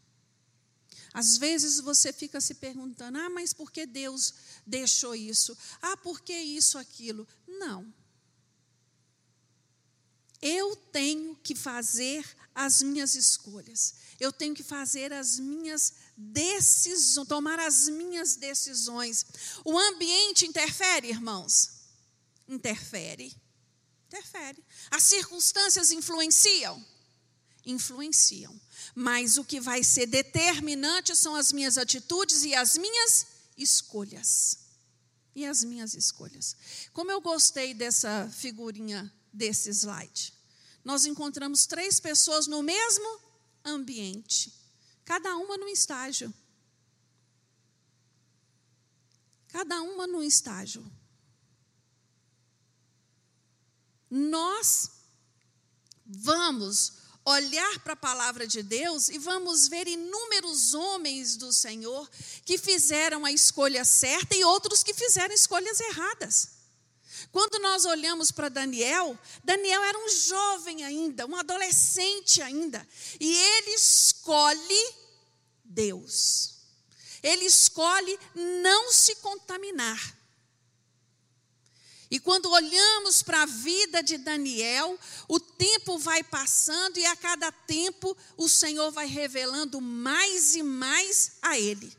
[1.14, 4.34] Às vezes você fica se perguntando: ah, mas por que Deus
[4.66, 5.56] deixou isso?
[5.80, 7.26] Ah, por que isso, aquilo?
[7.48, 7.90] Não.
[10.42, 12.24] Eu tenho que fazer
[12.60, 13.94] as minhas escolhas.
[14.20, 19.24] Eu tenho que fazer as minhas decisões, tomar as minhas decisões.
[19.64, 21.70] O ambiente interfere, irmãos?
[22.46, 23.34] Interfere.
[24.08, 24.62] Interfere.
[24.90, 26.84] As circunstâncias influenciam?
[27.64, 28.60] Influenciam.
[28.94, 34.58] Mas o que vai ser determinante são as minhas atitudes e as minhas escolhas.
[35.34, 36.54] E as minhas escolhas.
[36.92, 40.39] Como eu gostei dessa figurinha desse slide.
[40.90, 43.20] Nós encontramos três pessoas no mesmo
[43.64, 44.52] ambiente,
[45.04, 46.34] cada uma num estágio.
[49.46, 50.84] Cada uma num estágio.
[54.10, 54.90] Nós
[56.04, 62.10] vamos olhar para a palavra de Deus e vamos ver inúmeros homens do Senhor
[62.44, 66.59] que fizeram a escolha certa e outros que fizeram escolhas erradas.
[67.32, 72.86] Quando nós olhamos para Daniel, Daniel era um jovem ainda, um adolescente ainda,
[73.20, 74.94] e ele escolhe
[75.64, 76.56] Deus.
[77.22, 80.18] Ele escolhe não se contaminar.
[82.10, 87.52] E quando olhamos para a vida de Daniel, o tempo vai passando e a cada
[87.52, 91.96] tempo o Senhor vai revelando mais e mais a ele.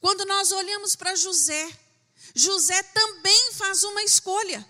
[0.00, 1.68] Quando nós olhamos para José,
[2.34, 4.68] José também faz uma escolha.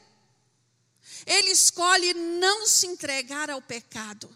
[1.27, 4.35] Ele escolhe não se entregar ao pecado.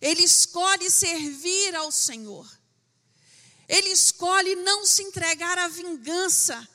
[0.00, 2.46] Ele escolhe servir ao Senhor.
[3.68, 6.68] Ele escolhe não se entregar à vingança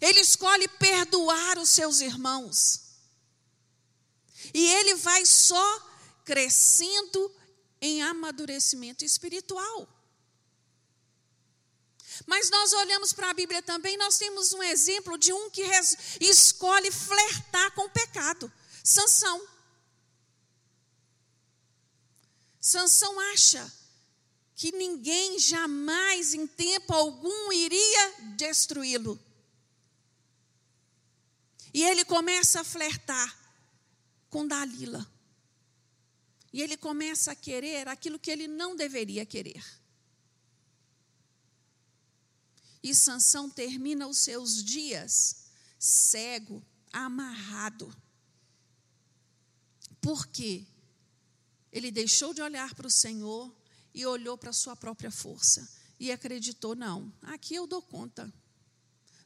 [0.00, 2.82] ele escolhe perdoar os seus irmãos.
[4.52, 5.80] E ele vai só
[6.24, 7.34] crescendo
[7.80, 9.88] em amadurecimento espiritual.
[12.26, 15.62] Mas nós olhamos para a Bíblia também, nós temos um exemplo de um que
[16.20, 18.52] escolhe flertar com o pecado.
[18.82, 19.46] Sansão.
[22.60, 23.72] Sansão acha
[24.56, 29.20] que ninguém jamais em tempo algum iria destruí-lo.
[31.72, 33.38] E ele começa a flertar
[34.28, 35.06] com Dalila.
[36.52, 39.62] E ele começa a querer aquilo que ele não deveria querer.
[42.86, 47.92] E Sansão termina os seus dias cego, amarrado.
[50.00, 50.64] Por quê?
[51.72, 53.52] Ele deixou de olhar para o Senhor
[53.92, 55.68] e olhou para a sua própria força
[55.98, 58.32] e acreditou: não, aqui eu dou conta.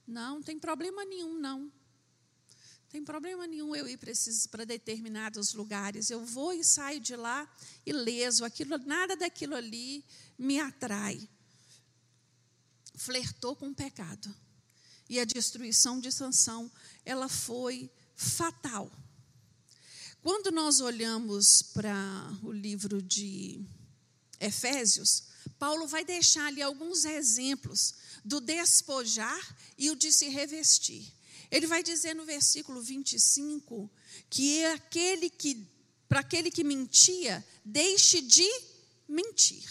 [0.06, 1.70] Não, não tem problema nenhum, não.
[2.88, 4.00] Tem problema nenhum eu ir
[4.50, 6.08] para determinados lugares.
[6.08, 7.46] Eu vou e saio de lá
[7.84, 8.42] ileso.
[8.42, 10.02] Aquilo, nada daquilo ali
[10.38, 11.28] me atrai.
[13.00, 14.34] Flertou com o pecado.
[15.08, 16.70] E a destruição de Sansão,
[17.02, 18.92] ela foi fatal.
[20.20, 21.96] Quando nós olhamos para
[22.42, 23.64] o livro de
[24.38, 25.24] Efésios,
[25.58, 31.10] Paulo vai deixar ali alguns exemplos do despojar e o de se revestir.
[31.50, 33.90] Ele vai dizer no versículo 25
[34.28, 35.66] que é aquele que
[36.06, 38.46] para aquele que mentia, deixe de
[39.08, 39.64] mentir.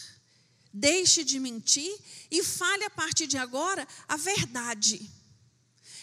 [0.71, 1.91] Deixe de mentir
[2.29, 5.09] e fale a partir de agora a verdade.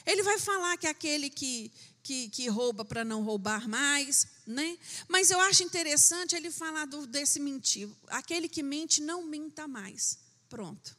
[0.04, 4.78] Ele vai falar que aquele que, que, que rouba para não roubar mais, né?
[5.08, 7.88] Mas eu acho interessante ele falar do, desse mentir.
[8.08, 10.18] Aquele que mente, não minta mais.
[10.48, 10.96] Pronto.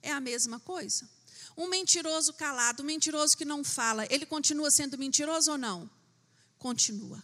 [0.00, 1.08] É a mesma coisa.
[1.56, 5.90] Um mentiroso calado, um mentiroso que não fala, ele continua sendo mentiroso ou não?
[6.58, 7.22] Continua.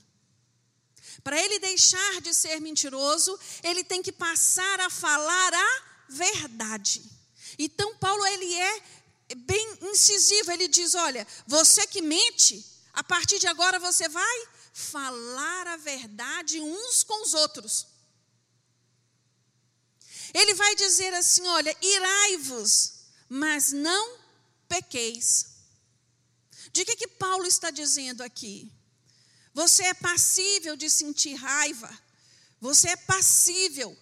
[1.23, 7.03] Para ele deixar de ser mentiroso, ele tem que passar a falar a verdade.
[7.59, 8.83] Então Paulo ele é
[9.37, 15.67] bem incisivo, ele diz: "Olha, você que mente, a partir de agora você vai falar
[15.67, 17.87] a verdade uns com os outros."
[20.33, 22.99] Ele vai dizer assim: "Olha, irai-vos
[23.29, 24.19] mas não
[24.69, 25.47] pequeis.
[26.73, 28.73] De que, que Paulo está dizendo aqui?
[29.59, 31.91] Você é passível de sentir raiva,
[32.61, 33.99] você é passível,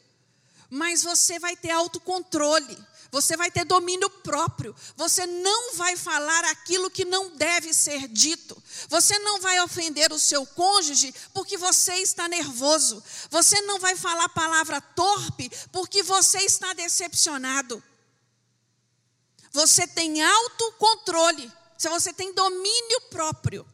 [0.68, 2.76] mas você vai ter autocontrole,
[3.10, 8.62] você vai ter domínio próprio, você não vai falar aquilo que não deve ser dito,
[8.90, 14.28] você não vai ofender o seu cônjuge porque você está nervoso, você não vai falar
[14.28, 17.82] palavra torpe porque você está decepcionado.
[19.52, 23.66] Você tem autocontrole, se você tem domínio próprio.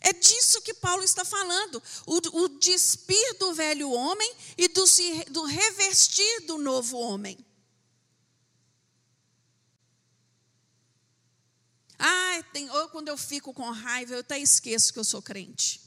[0.00, 1.82] É disso que Paulo está falando.
[2.06, 4.84] O, o despir do velho homem e do,
[5.30, 7.38] do revestir do novo homem.
[11.98, 15.82] Ah, tem, ou quando eu fico com raiva, eu até esqueço que eu sou crente.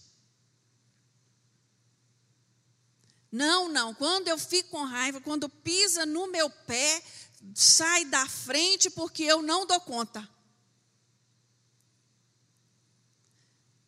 [3.31, 3.95] Não, não.
[3.95, 7.03] Quando eu fico com raiva, quando pisa no meu pé,
[7.55, 10.29] sai da frente porque eu não dou conta.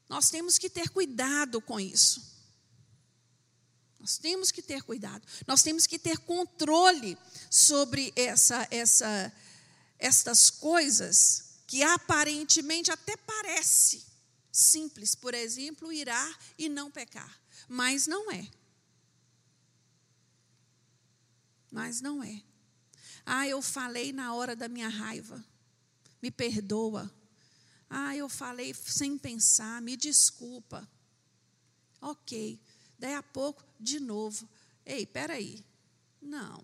[0.07, 2.33] Nós temos que ter cuidado com isso.
[3.99, 5.25] Nós temos que ter cuidado.
[5.47, 7.17] Nós temos que ter controle
[7.49, 9.33] sobre essa, essa,
[9.97, 14.05] estas coisas que aparentemente até parece
[14.51, 15.15] simples.
[15.15, 17.39] Por exemplo, irar e não pecar.
[17.67, 18.47] Mas não é.
[21.75, 22.41] mas não é.
[23.25, 25.43] Ah, eu falei na hora da minha raiva,
[26.21, 27.13] me perdoa.
[27.89, 30.87] Ah, eu falei sem pensar, me desculpa.
[32.01, 32.59] Ok,
[32.99, 34.47] daí a pouco, de novo.
[34.85, 35.63] Ei, peraí.
[36.21, 36.63] Não.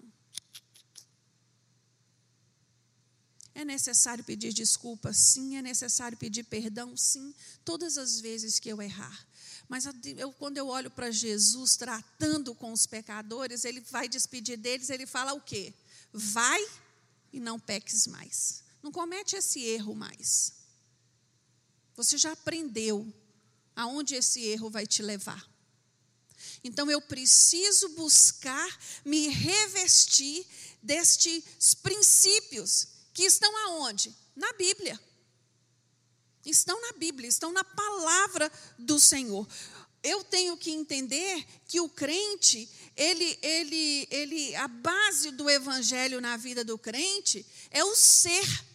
[3.53, 5.13] É necessário pedir desculpa?
[5.13, 5.57] Sim.
[5.57, 6.95] É necessário pedir perdão?
[6.95, 7.33] Sim.
[7.65, 9.27] Todas as vezes que eu errar.
[9.67, 9.85] Mas
[10.17, 15.05] eu, quando eu olho para Jesus tratando com os pecadores, ele vai despedir deles, ele
[15.05, 15.73] fala o quê?
[16.11, 16.61] Vai
[17.31, 18.63] e não peques mais.
[18.83, 20.60] Não comete esse erro mais.
[21.95, 23.11] Você já aprendeu
[23.75, 25.49] aonde esse erro vai te levar.
[26.63, 30.45] Então eu preciso buscar me revestir
[30.81, 34.15] destes princípios que estão aonde?
[34.35, 34.99] Na Bíblia.
[36.45, 39.47] Estão na Bíblia, estão na palavra do Senhor.
[40.03, 46.37] Eu tenho que entender que o crente, ele, ele, ele, a base do evangelho na
[46.37, 48.70] vida do crente é o ser.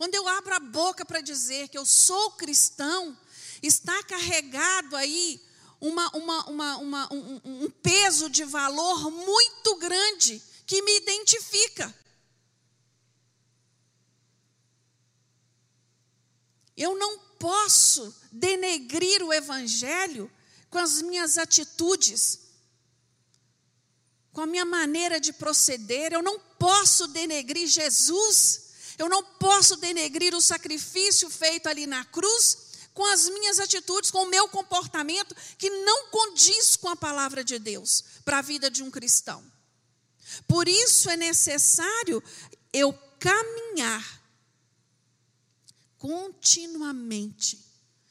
[0.00, 3.14] Quando eu abro a boca para dizer que eu sou cristão,
[3.62, 5.38] está carregado aí
[5.78, 6.46] uma, uma,
[6.78, 11.94] uma, um, um peso de valor muito grande que me identifica.
[16.74, 20.32] Eu não posso denegrir o Evangelho
[20.70, 22.40] com as minhas atitudes,
[24.32, 26.14] com a minha maneira de proceder.
[26.14, 28.69] Eu não posso denegrir Jesus.
[29.00, 32.58] Eu não posso denegrir o sacrifício feito ali na cruz
[32.92, 37.58] com as minhas atitudes, com o meu comportamento que não condiz com a palavra de
[37.58, 39.42] Deus para a vida de um cristão.
[40.46, 42.22] Por isso é necessário
[42.74, 44.22] eu caminhar
[45.96, 47.58] continuamente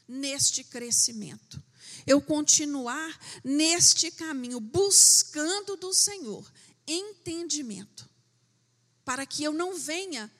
[0.07, 1.61] neste crescimento.
[2.07, 6.51] Eu continuar neste caminho, buscando do Senhor
[6.87, 8.09] entendimento,
[9.05, 10.31] para que eu não venha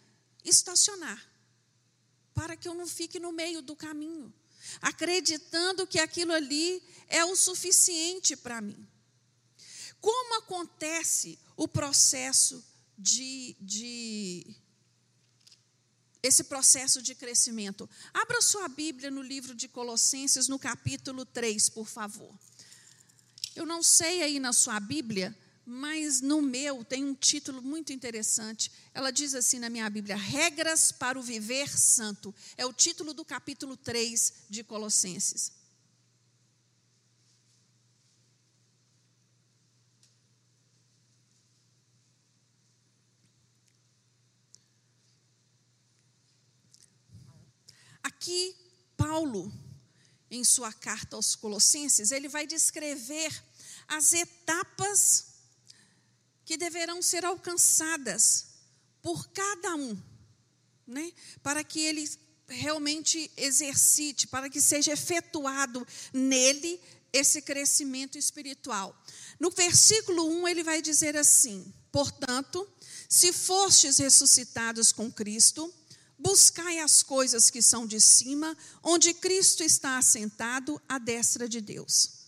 [0.43, 1.23] estacionar,
[2.33, 4.33] para que eu não fique no meio do caminho,
[4.81, 8.87] acreditando que aquilo ali é o suficiente para mim.
[9.99, 12.63] Como acontece o processo
[12.97, 14.55] de, de
[16.21, 17.89] esse processo de crescimento.
[18.13, 22.37] Abra sua Bíblia no livro de Colossenses, no capítulo 3, por favor.
[23.55, 25.35] Eu não sei aí na sua Bíblia,
[25.69, 28.71] mas no meu tem um título muito interessante.
[28.91, 32.33] Ela diz assim na minha Bíblia: Regras para o Viver Santo.
[32.57, 35.51] É o título do capítulo 3 de Colossenses.
[48.01, 48.55] Aqui,
[48.97, 49.53] Paulo,
[50.31, 53.31] em sua carta aos Colossenses, ele vai descrever
[53.87, 55.28] as etapas
[56.49, 58.47] que deverão ser alcançadas
[59.03, 59.95] por cada um,
[60.87, 61.13] né?
[61.43, 62.09] para que ele
[62.47, 66.81] realmente exercite, para que seja efetuado nele
[67.13, 68.99] esse crescimento espiritual.
[69.39, 72.67] No versículo 1, ele vai dizer assim: Portanto,
[73.07, 75.71] se fostes ressuscitados com Cristo,
[76.21, 82.19] Buscai as coisas que são de cima, onde Cristo está assentado à destra de Deus.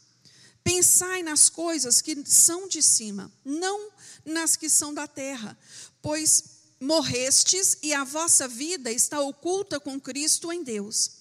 [0.64, 3.91] Pensai nas coisas que são de cima, não
[4.26, 5.58] nas que são da terra,
[6.02, 6.44] pois
[6.80, 11.12] morrestes e a vossa vida está oculta com Cristo em Deus.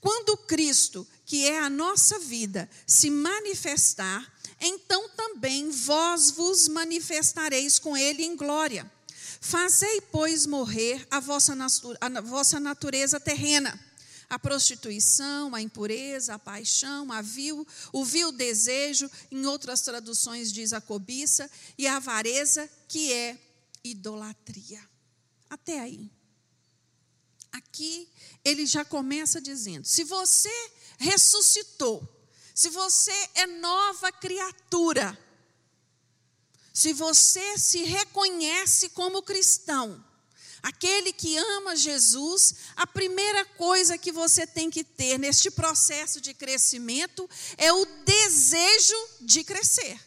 [0.00, 7.96] Quando Cristo, que é a nossa vida, se manifestar, então também vós vos manifestareis com
[7.96, 8.90] Ele em glória.
[9.40, 11.54] Fazei, pois, morrer a vossa,
[12.00, 13.78] a vossa natureza terrena,
[14.28, 20.72] a prostituição, a impureza, a paixão, a vil, o vil desejo, em outras traduções diz
[20.72, 23.38] a cobiça, e a avareza, que é
[23.82, 24.82] idolatria.
[25.48, 26.10] Até aí.
[27.52, 28.08] aqui
[28.44, 30.50] ele já começa dizendo: se você
[30.98, 32.02] ressuscitou,
[32.54, 35.16] se você é nova criatura,
[36.72, 40.04] se você se reconhece como cristão,
[40.64, 46.32] aquele que ama Jesus, a primeira coisa que você tem que ter neste processo de
[46.32, 50.00] crescimento é o desejo de crescer.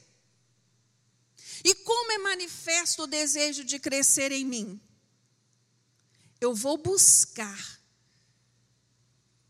[1.63, 4.81] E como é manifesto o desejo de crescer em mim?
[6.41, 7.79] Eu vou buscar,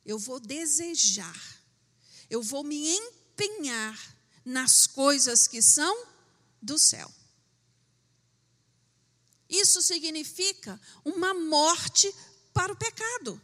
[0.06, 1.64] eu vou desejar,
[2.30, 3.98] eu vou me empenhar
[4.44, 6.06] nas coisas que são
[6.62, 7.10] do céu.
[9.50, 12.14] Isso significa uma morte
[12.54, 13.42] para o pecado.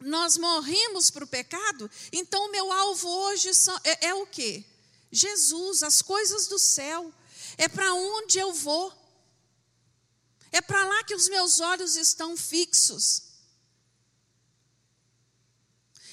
[0.00, 4.64] Nós morrimos para o pecado, então o meu alvo hoje são, é, é o quê?
[5.10, 7.12] Jesus, as coisas do céu.
[7.56, 8.92] É para onde eu vou.
[10.50, 13.22] É para lá que os meus olhos estão fixos.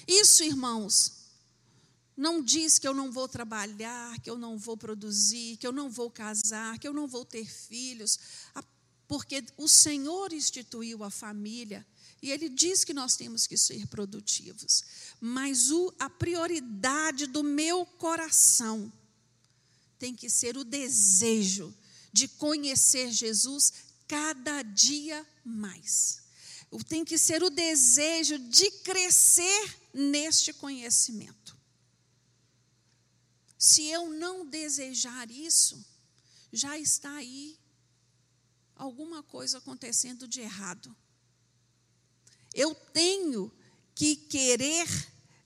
[0.07, 1.20] Isso, irmãos,
[2.21, 5.89] não diz que eu não vou trabalhar, que eu não vou produzir, que eu não
[5.89, 8.19] vou casar, que eu não vou ter filhos,
[9.07, 11.83] porque o Senhor instituiu a família
[12.21, 14.83] e Ele diz que nós temos que ser produtivos.
[15.19, 18.93] Mas o, a prioridade do meu coração
[19.97, 21.73] tem que ser o desejo
[22.13, 23.73] de conhecer Jesus
[24.07, 26.21] cada dia mais.
[26.87, 31.40] Tem que ser o desejo de crescer neste conhecimento.
[33.61, 35.85] Se eu não desejar isso,
[36.51, 37.59] já está aí
[38.75, 40.97] alguma coisa acontecendo de errado.
[42.55, 43.51] Eu tenho
[43.93, 44.87] que querer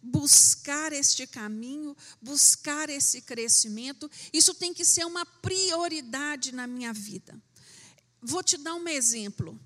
[0.01, 4.09] buscar este caminho, buscar esse crescimento.
[4.31, 7.37] Isso tem que ser uma prioridade na minha vida.
[8.21, 9.59] Vou te dar um exemplo.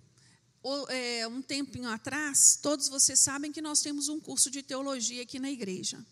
[0.87, 5.37] É, um tempinho atrás, todos vocês sabem que nós temos um curso de teologia aqui
[5.37, 6.03] na igreja.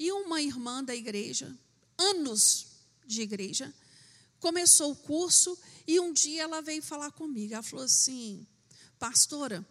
[0.00, 1.54] E uma irmã da igreja,
[1.98, 2.68] anos
[3.04, 3.70] de igreja,
[4.38, 7.52] começou o curso e um dia ela veio falar comigo.
[7.52, 8.46] Ela falou assim:
[8.98, 9.62] Pastora,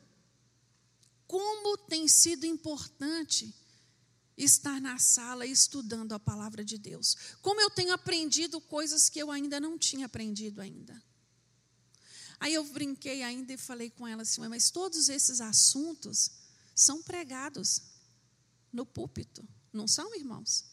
[1.26, 3.52] como tem sido importante
[4.38, 7.18] estar na sala estudando a palavra de Deus.
[7.42, 11.02] Como eu tenho aprendido coisas que eu ainda não tinha aprendido ainda.
[12.40, 16.30] Aí eu brinquei ainda e falei com ela assim: mas todos esses assuntos
[16.76, 17.82] são pregados
[18.72, 19.44] no púlpito.
[19.80, 20.66] Não são, irmãos?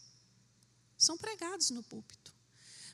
[0.97, 2.35] São pregados no púlpito.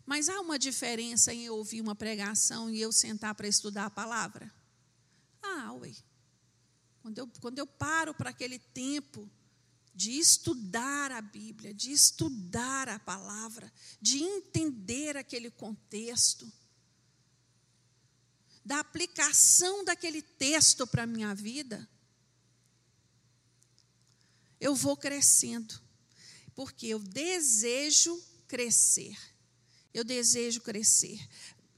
[0.05, 3.89] Mas há uma diferença em eu ouvir uma pregação e eu sentar para estudar a
[3.89, 4.53] palavra?
[5.41, 5.91] Ah, ué.
[7.01, 9.27] Quando eu, quando eu paro para aquele tempo
[9.95, 16.51] de estudar a Bíblia, de estudar a palavra, de entender aquele contexto,
[18.63, 21.89] da aplicação daquele texto para a minha vida,
[24.59, 25.82] eu vou crescendo
[26.55, 29.17] porque eu desejo crescer.
[29.93, 31.19] Eu desejo crescer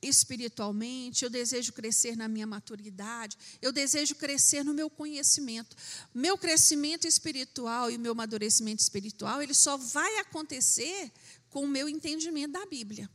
[0.02, 5.76] espiritualmente, eu desejo crescer na minha maturidade, eu desejo crescer no meu conhecimento.
[6.14, 11.12] Meu crescimento espiritual e o meu amadurecimento espiritual, ele só vai acontecer
[11.50, 13.10] com o meu entendimento da Bíblia.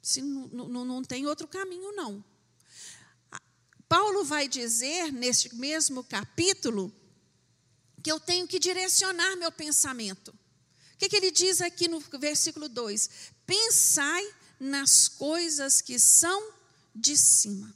[0.00, 2.24] Se não, tem outro caminho, não.
[3.88, 6.92] Paulo vai dizer, neste mesmo capítulo,
[8.04, 10.28] que eu tenho que direcionar meu pensamento.
[10.28, 13.08] O que, que ele diz aqui no versículo 2?
[13.46, 14.30] Pensai
[14.60, 16.52] nas coisas que são
[16.94, 17.74] de cima.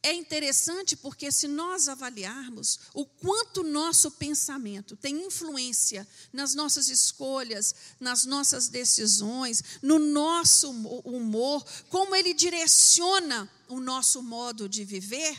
[0.00, 7.74] É interessante porque, se nós avaliarmos o quanto nosso pensamento tem influência nas nossas escolhas,
[7.98, 10.70] nas nossas decisões, no nosso
[11.04, 15.36] humor, como ele direciona o nosso modo de viver,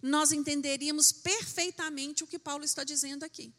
[0.00, 3.52] nós entenderíamos perfeitamente o que Paulo está dizendo aqui.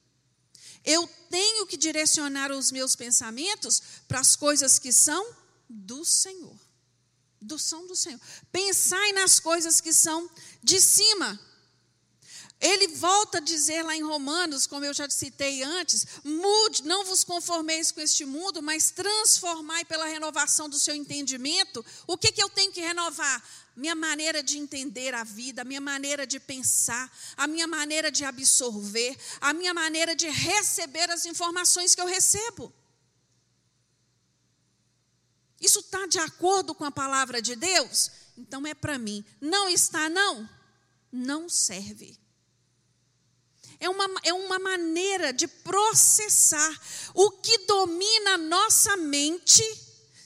[0.84, 5.36] Eu tenho que direcionar os meus pensamentos para as coisas que são
[5.70, 6.58] do Senhor.
[7.42, 8.20] Do som do Senhor.
[8.52, 10.30] Pensai nas coisas que são
[10.64, 11.40] de cima.
[12.62, 17.24] Ele volta a dizer lá em Romanos, como eu já citei antes: mude, não vos
[17.24, 21.86] conformeis com este mundo, mas transformai pela renovação do seu entendimento.
[22.06, 23.42] O que, que eu tenho que renovar?
[23.80, 28.26] Minha maneira de entender a vida, a minha maneira de pensar, a minha maneira de
[28.26, 32.74] absorver, a minha maneira de receber as informações que eu recebo.
[35.62, 38.12] Isso está de acordo com a palavra de Deus?
[38.38, 39.24] Então é para mim.
[39.40, 40.50] Não está, não?
[41.10, 42.18] Não serve.
[43.80, 46.82] É uma, é uma maneira de processar.
[47.14, 49.64] O que domina a nossa mente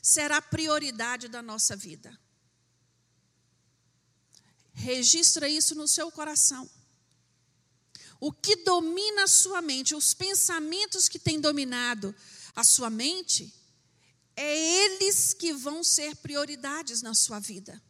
[0.02, 2.23] será prioridade da nossa vida.
[4.74, 6.70] Registra isso no seu coração.
[8.20, 12.16] O que domina a sua mente, os pensamentos que têm dominado
[12.56, 13.54] a sua mente,
[14.36, 17.82] é eles que vão ser prioridades na sua vida.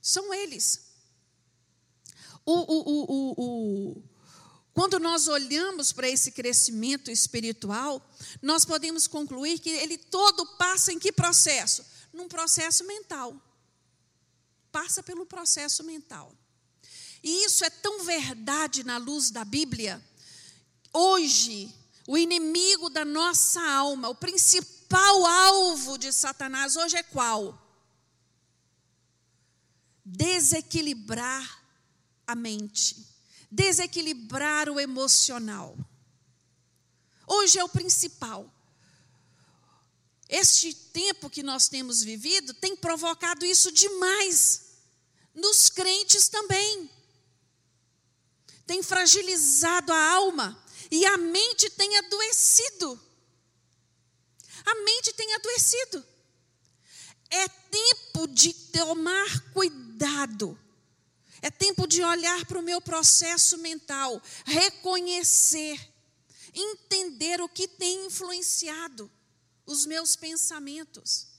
[0.00, 0.92] São eles.
[2.44, 3.34] O, o,
[3.96, 4.02] o,
[4.72, 8.04] quando nós olhamos para esse crescimento espiritual,
[8.40, 11.84] nós podemos concluir que ele todo passa em que processo?
[12.12, 13.36] Num processo mental.
[14.72, 16.34] Passa pelo processo mental.
[17.22, 20.02] E isso é tão verdade na luz da Bíblia.
[20.92, 21.72] Hoje,
[22.06, 27.58] o inimigo da nossa alma, o principal alvo de Satanás hoje é qual?
[30.04, 31.62] Desequilibrar
[32.26, 33.06] a mente,
[33.50, 35.76] desequilibrar o emocional.
[37.26, 38.52] Hoje é o principal.
[40.28, 44.61] Este tempo que nós temos vivido tem provocado isso demais,
[45.34, 46.90] nos crentes também.
[48.66, 53.00] Tem fragilizado a alma e a mente tem adoecido.
[54.64, 56.04] A mente tem adoecido.
[57.30, 60.58] É tempo de tomar cuidado.
[61.40, 65.76] É tempo de olhar para o meu processo mental, reconhecer,
[66.54, 69.10] entender o que tem influenciado
[69.66, 71.31] os meus pensamentos.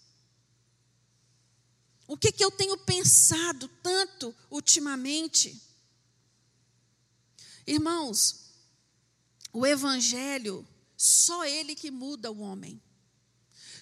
[2.08, 5.62] O que, que eu tenho pensado tanto ultimamente?
[7.66, 8.44] Irmãos,
[9.52, 12.82] o Evangelho, só ele que muda o homem.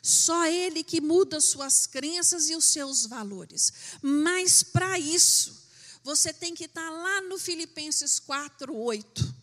[0.02, 3.72] Só ele que muda suas crenças e os seus valores.
[4.02, 5.70] Mas para isso,
[6.04, 9.36] você tem que estar lá no Filipenses 4, 8.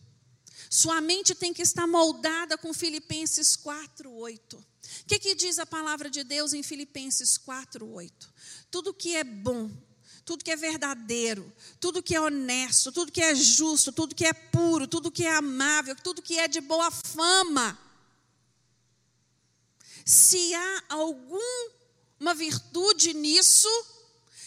[0.69, 4.57] Sua mente tem que estar moldada com Filipenses 4, 8.
[4.57, 4.65] O
[5.07, 8.33] que, que diz a palavra de Deus em Filipenses 4, 8?
[8.71, 9.71] Tudo que é bom,
[10.25, 14.33] tudo que é verdadeiro, tudo que é honesto, tudo que é justo, tudo que é
[14.33, 17.77] puro, tudo que é amável, tudo que é de boa fama.
[20.05, 23.69] Se há alguma virtude nisso,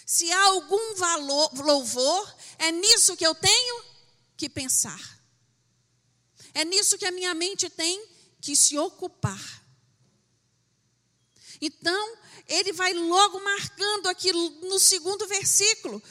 [0.07, 3.85] se há algum valor, louvor, é nisso que eu tenho
[4.37, 5.20] que pensar.
[6.55, 8.07] É nisso que a minha mente tem
[8.41, 9.62] que se ocupar.
[11.61, 12.16] Então,
[12.49, 16.03] ele vai logo marcando aqui no segundo versículo.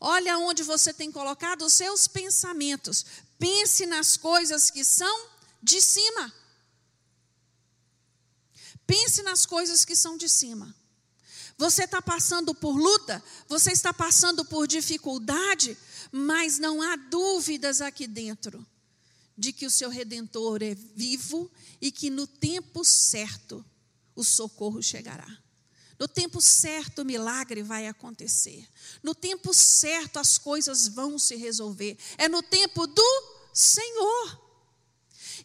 [0.00, 3.04] Olha onde você tem colocado os seus pensamentos.
[3.38, 5.28] Pense nas coisas que são
[5.62, 6.32] de cima.
[8.86, 10.74] Pense nas coisas que são de cima.
[11.58, 15.76] Você está passando por luta, você está passando por dificuldade,
[16.12, 18.64] mas não há dúvidas aqui dentro
[19.36, 21.50] de que o seu redentor é vivo
[21.80, 23.64] e que no tempo certo
[24.14, 25.28] o socorro chegará.
[25.98, 28.68] No tempo certo, o milagre vai acontecer.
[29.02, 31.98] No tempo certo, as coisas vão se resolver.
[32.16, 34.48] É no tempo do Senhor.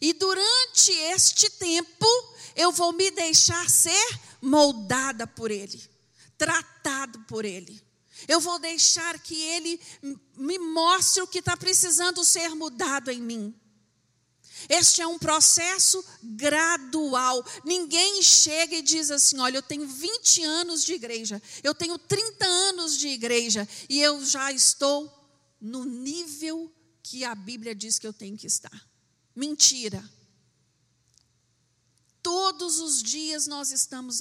[0.00, 2.06] E durante este tempo,
[2.54, 5.82] eu vou me deixar ser moldada por Ele,
[6.38, 7.82] tratado por Ele.
[8.28, 9.80] Eu vou deixar que Ele
[10.36, 13.54] me mostre o que está precisando ser mudado em mim.
[14.68, 17.44] Este é um processo gradual.
[17.64, 22.44] Ninguém chega e diz assim: olha, eu tenho 20 anos de igreja, eu tenho 30
[22.44, 25.12] anos de igreja e eu já estou
[25.60, 28.88] no nível que a Bíblia diz que eu tenho que estar.
[29.34, 30.02] Mentira.
[32.22, 34.20] Todos os dias nós estamos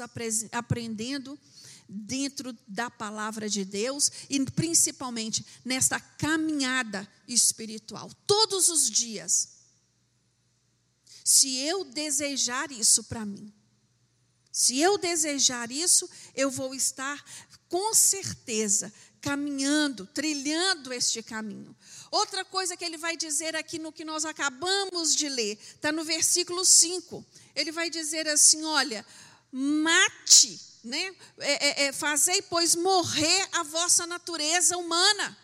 [0.52, 1.40] aprendendo
[1.88, 8.12] dentro da palavra de Deus e principalmente nesta caminhada espiritual.
[8.26, 9.53] Todos os dias.
[11.24, 13.54] Se eu desejar isso para mim,
[14.52, 17.24] se eu desejar isso, eu vou estar
[17.68, 21.76] com certeza caminhando, trilhando este caminho.
[22.12, 26.04] Outra coisa que ele vai dizer aqui no que nós acabamos de ler, está no
[26.04, 27.26] versículo 5.
[27.56, 29.04] Ele vai dizer assim: olha,
[29.52, 31.16] mate, né?
[31.40, 35.38] É, é, é, fazei, pois, morrer a vossa natureza humana.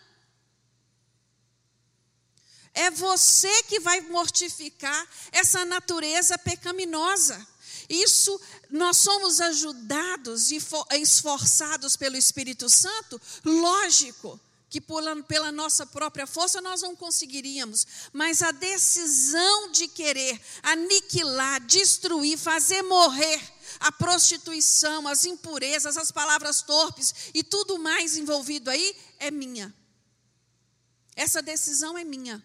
[2.73, 7.47] É você que vai mortificar essa natureza pecaminosa.
[7.89, 8.39] Isso
[8.69, 10.61] nós somos ajudados e
[11.01, 14.39] esforçados pelo Espírito Santo, lógico
[14.69, 22.37] que pela nossa própria força nós não conseguiríamos, mas a decisão de querer aniquilar, destruir,
[22.37, 23.41] fazer morrer
[23.79, 29.73] a prostituição, as impurezas, as palavras torpes e tudo mais envolvido aí é minha.
[31.15, 32.43] Essa decisão é minha.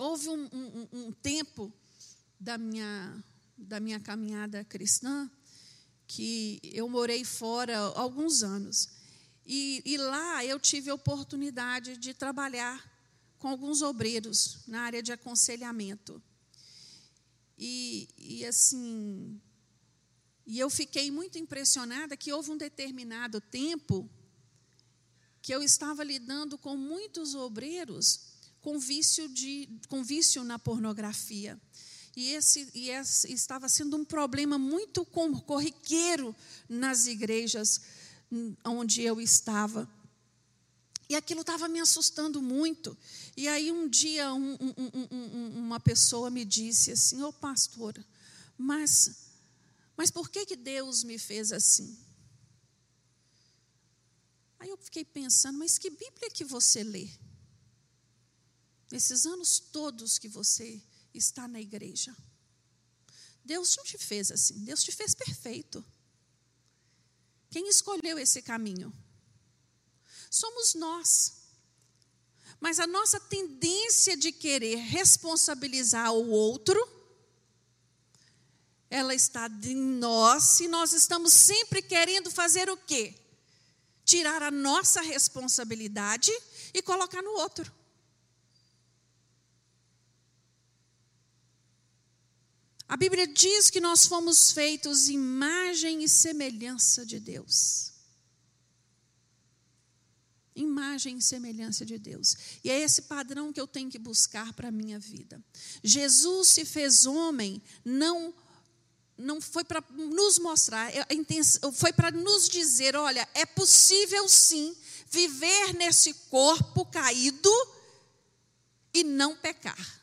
[0.00, 1.70] Houve um, um, um tempo
[2.40, 3.22] da minha,
[3.54, 5.30] da minha caminhada cristã
[6.06, 8.88] que eu morei fora alguns anos.
[9.44, 12.82] E, e, lá eu tive a oportunidade de trabalhar
[13.38, 16.22] com alguns obreiros na área de aconselhamento.
[17.58, 19.38] E, e assim,
[20.46, 24.08] e eu fiquei muito impressionada que houve um determinado tempo
[25.42, 28.29] que eu estava lidando com muitos obreiros
[28.60, 31.60] com vício, de, com vício na pornografia.
[32.16, 36.34] E esse, e esse estava sendo um problema muito corriqueiro
[36.68, 37.80] nas igrejas
[38.64, 39.88] onde eu estava.
[41.08, 42.96] E aquilo estava me assustando muito.
[43.36, 47.92] E aí um dia um, um, um, uma pessoa me disse assim, ô oh,
[48.56, 49.32] mas,
[49.96, 51.98] mas por que, que Deus me fez assim?
[54.58, 57.08] Aí eu fiquei pensando, mas que Bíblia que você lê?
[58.90, 60.82] Nesses anos todos que você
[61.14, 62.16] está na igreja.
[63.44, 65.84] Deus não te fez assim, Deus te fez perfeito.
[67.50, 68.92] Quem escolheu esse caminho?
[70.30, 71.40] Somos nós.
[72.60, 76.78] Mas a nossa tendência de querer responsabilizar o outro,
[78.88, 83.14] ela está em nós e nós estamos sempre querendo fazer o quê?
[84.04, 86.30] Tirar a nossa responsabilidade
[86.74, 87.79] e colocar no outro.
[92.90, 97.92] A Bíblia diz que nós fomos feitos imagem e semelhança de Deus.
[100.56, 102.36] Imagem e semelhança de Deus.
[102.64, 105.40] E é esse padrão que eu tenho que buscar para a minha vida.
[105.84, 108.34] Jesus se fez homem, não
[109.16, 111.06] não foi para nos mostrar, é,
[111.72, 114.76] foi para nos dizer: olha, é possível sim
[115.08, 117.52] viver nesse corpo caído
[118.92, 119.99] e não pecar.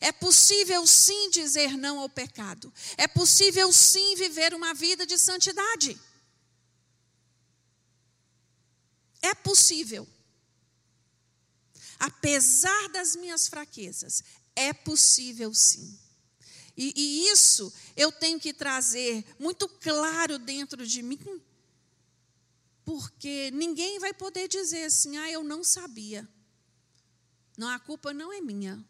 [0.00, 2.72] É possível sim dizer não ao pecado.
[2.96, 5.98] É possível sim viver uma vida de santidade.
[9.22, 10.06] É possível.
[11.98, 14.22] Apesar das minhas fraquezas,
[14.54, 15.98] é possível sim.
[16.76, 21.40] E, e, isso eu tenho que trazer muito claro dentro de mim,
[22.84, 26.28] porque ninguém vai poder dizer assim, ah, eu não sabia.
[27.56, 28.84] Não, a culpa não é minha.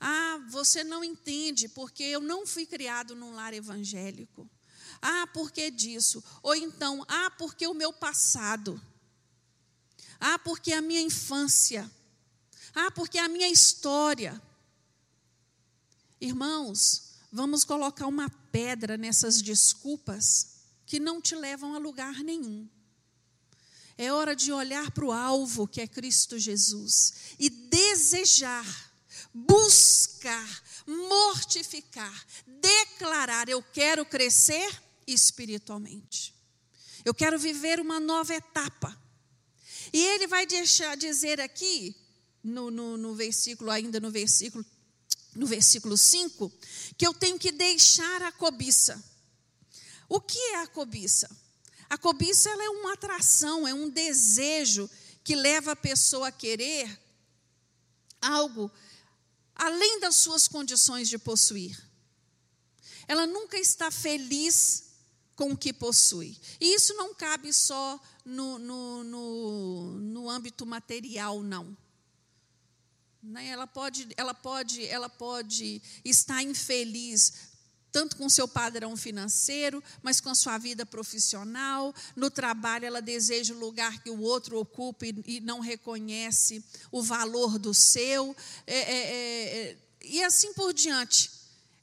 [0.00, 4.48] Ah, você não entende porque eu não fui criado num lar evangélico.
[5.00, 6.22] Ah, por que disso?
[6.42, 8.80] Ou então, ah, porque o meu passado.
[10.18, 11.90] Ah, porque a minha infância.
[12.74, 14.40] Ah, porque a minha história.
[16.20, 20.54] Irmãos, vamos colocar uma pedra nessas desculpas
[20.86, 22.68] que não te levam a lugar nenhum.
[23.96, 28.93] É hora de olhar para o alvo que é Cristo Jesus e desejar
[29.34, 36.32] buscar, mortificar, declarar: eu quero crescer espiritualmente.
[37.04, 38.96] Eu quero viver uma nova etapa.
[39.92, 41.94] E ele vai deixar dizer aqui,
[42.42, 44.64] no, no, no versículo, ainda no versículo,
[45.34, 46.50] no versículo 5,
[46.96, 49.02] que eu tenho que deixar a cobiça.
[50.08, 51.28] O que é a cobiça?
[51.90, 54.88] A cobiça é uma atração, é um desejo
[55.22, 57.00] que leva a pessoa a querer
[58.20, 58.70] algo
[59.54, 61.78] além das suas condições de possuir.
[63.06, 64.84] Ela nunca está feliz
[65.36, 66.38] com o que possui.
[66.60, 71.76] E isso não cabe só no, no, no, no âmbito material, não.
[73.22, 73.48] Né?
[73.48, 77.53] Ela pode, ela, pode, ela pode estar infeliz
[77.94, 81.94] tanto com seu padrão financeiro, mas com a sua vida profissional.
[82.16, 87.56] No trabalho, ela deseja o lugar que o outro ocupa e, não reconhece o valor
[87.56, 88.34] do seu.
[88.66, 91.30] É, é, é, é e assim por diante.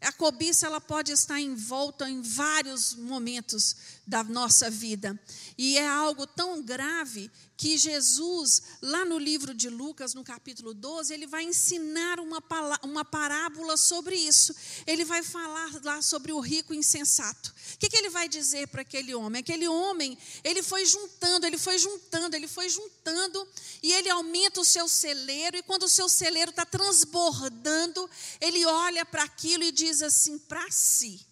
[0.01, 5.20] A cobiça ela pode estar envolta em vários momentos da nossa vida.
[5.58, 7.32] E é algo tão grave
[7.62, 12.41] que Jesus, lá no livro de Lucas, no capítulo 12, ele vai ensinar uma,
[12.82, 14.56] uma parábola sobre isso.
[14.88, 17.54] Ele vai falar lá sobre o rico insensato.
[17.76, 19.41] O que, que ele vai dizer para aquele homem?
[19.41, 23.47] Aquele homem, ele foi juntando, ele foi juntando, ele foi juntando,
[23.84, 29.06] e ele aumenta o seu celeiro, e quando o seu celeiro está transbordando, ele olha
[29.06, 31.24] para aquilo e diz assim para si: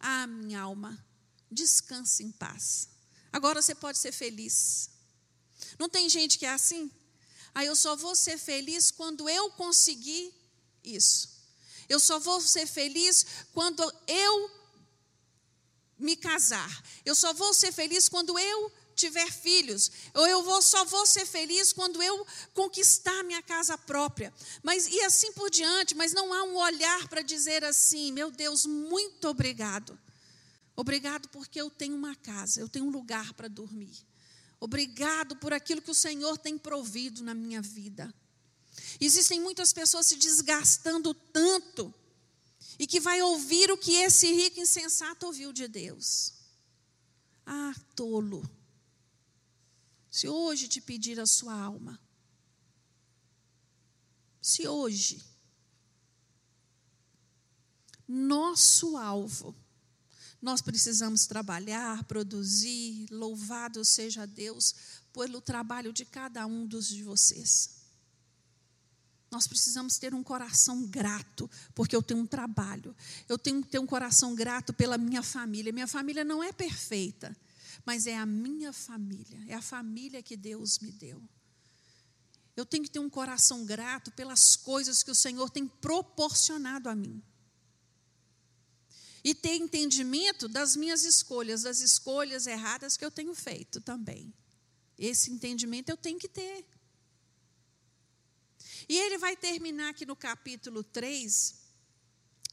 [0.00, 0.98] Ah, minha alma,
[1.50, 2.88] descanse em paz.
[3.32, 4.90] Agora você pode ser feliz.
[5.78, 6.90] Não tem gente que é assim?
[7.54, 10.32] Aí eu só vou ser feliz quando eu conseguir
[10.84, 11.28] isso.
[11.88, 14.50] Eu só vou ser feliz quando eu
[15.98, 16.82] me casar.
[17.04, 21.24] Eu só vou ser feliz quando eu tiver filhos, ou eu vou, só vou ser
[21.24, 24.32] feliz quando eu conquistar minha casa própria.
[24.62, 28.66] Mas e assim por diante, mas não há um olhar para dizer assim: meu Deus,
[28.66, 29.98] muito obrigado.
[30.76, 33.96] Obrigado porque eu tenho uma casa, eu tenho um lugar para dormir.
[34.58, 38.12] Obrigado por aquilo que o Senhor tem provido na minha vida.
[39.00, 41.92] Existem muitas pessoas se desgastando tanto
[42.78, 46.34] e que vai ouvir o que esse rico insensato ouviu de Deus.
[47.44, 48.48] Ah, tolo.
[50.10, 52.00] Se hoje te pedir a sua alma,
[54.40, 55.22] se hoje
[58.08, 59.54] nosso alvo
[60.40, 64.74] nós precisamos trabalhar, produzir, louvado seja Deus
[65.12, 67.78] pelo trabalho de cada um dos de vocês.
[69.30, 72.96] Nós precisamos ter um coração grato, porque eu tenho um trabalho.
[73.28, 75.72] Eu tenho que ter um coração grato pela minha família.
[75.72, 77.36] Minha família não é perfeita,
[77.84, 81.22] mas é a minha família, é a família que Deus me deu.
[82.56, 86.94] Eu tenho que ter um coração grato pelas coisas que o Senhor tem proporcionado a
[86.94, 87.22] mim
[89.22, 94.32] e ter entendimento das minhas escolhas, das escolhas erradas que eu tenho feito também.
[94.98, 96.66] Esse entendimento eu tenho que ter.
[98.88, 101.54] E ele vai terminar aqui no capítulo 3,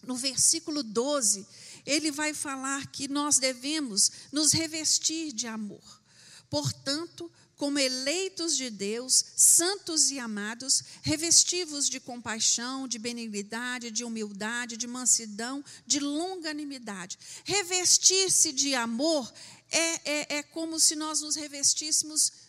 [0.03, 1.47] no versículo 12,
[1.85, 6.01] ele vai falar que nós devemos nos revestir de amor.
[6.49, 14.77] Portanto, como eleitos de Deus, santos e amados, revestivos de compaixão, de benignidade, de humildade,
[14.77, 17.17] de mansidão, de longanimidade.
[17.43, 19.33] Revestir-se de amor
[19.71, 22.47] é, é, é como se nós nos revestíssemos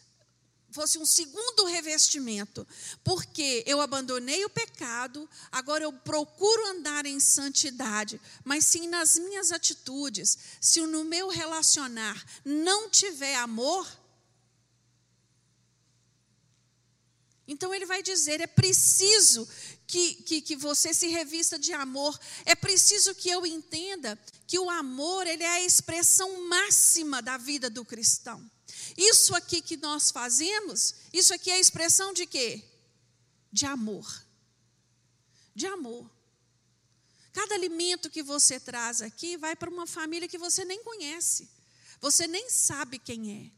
[0.71, 2.67] fosse um segundo revestimento,
[3.03, 9.51] porque eu abandonei o pecado, agora eu procuro andar em santidade, mas se nas minhas
[9.51, 13.89] atitudes, se no meu relacionar não tiver amor,
[17.49, 19.49] Então ele vai dizer: é preciso
[19.87, 24.69] que, que, que, você se revista de amor, é preciso que eu entenda que o
[24.69, 28.49] amor ele é a expressão máxima da vida do cristão.
[28.97, 32.63] Isso aqui que nós fazemos, isso aqui é a expressão de quê?
[33.51, 34.07] De amor.
[35.55, 36.09] De amor.
[37.33, 41.49] Cada alimento que você traz aqui vai para uma família que você nem conhece,
[42.01, 43.58] você nem sabe quem é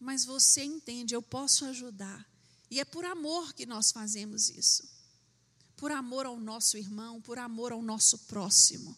[0.00, 2.26] mas você entende, eu posso ajudar.
[2.70, 4.88] E é por amor que nós fazemos isso.
[5.76, 8.96] Por amor ao nosso irmão, por amor ao nosso próximo,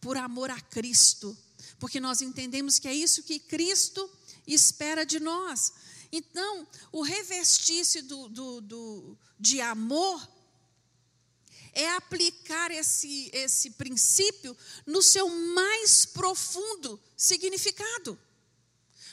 [0.00, 1.36] por amor a Cristo,
[1.78, 4.10] porque nós entendemos que é isso que Cristo
[4.46, 5.72] espera de nós.
[6.10, 10.28] Então, o revestir-se do, do, do, de amor
[11.72, 14.56] é aplicar esse, esse princípio
[14.86, 18.18] no seu mais profundo significado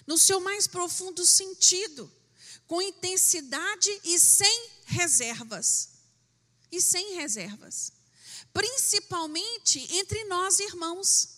[0.08, 2.12] no seu mais profundo sentido,
[2.66, 5.90] com intensidade e sem reservas.
[6.72, 7.92] E sem reservas.
[8.54, 11.38] Principalmente entre nós irmãos.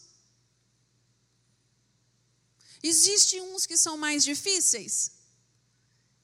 [2.82, 5.12] Existem uns que são mais difíceis?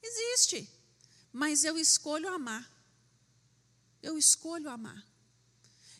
[0.02, 0.70] Existe.
[1.32, 2.72] Mas eu escolho amar.
[4.02, 5.04] Eu escolho amar.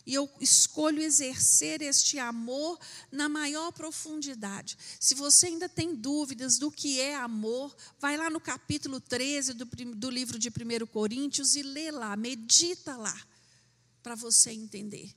[0.07, 2.79] E eu escolho exercer este amor
[3.11, 4.77] na maior profundidade.
[5.01, 9.65] Se você ainda tem dúvidas do que é amor, vai lá no capítulo 13 do,
[9.65, 13.21] do livro de 1 Coríntios e lê lá, medita lá,
[14.01, 15.13] para você entender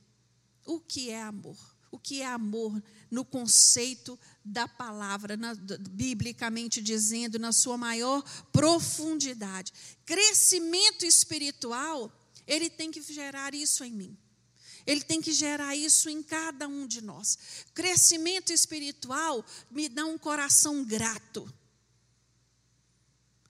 [0.65, 1.57] o que é amor.
[1.89, 5.53] O que é amor no conceito da palavra, na,
[5.89, 8.21] biblicamente dizendo, na sua maior
[8.51, 9.71] profundidade.
[10.05, 12.11] Crescimento espiritual,
[12.45, 14.17] ele tem que gerar isso em mim.
[14.85, 17.37] Ele tem que gerar isso em cada um de nós.
[17.73, 21.51] Crescimento espiritual me dá um coração grato.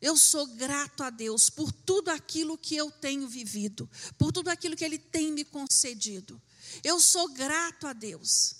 [0.01, 4.75] Eu sou grato a Deus por tudo aquilo que eu tenho vivido, por tudo aquilo
[4.75, 6.41] que Ele tem me concedido.
[6.83, 8.55] Eu sou grato a Deus.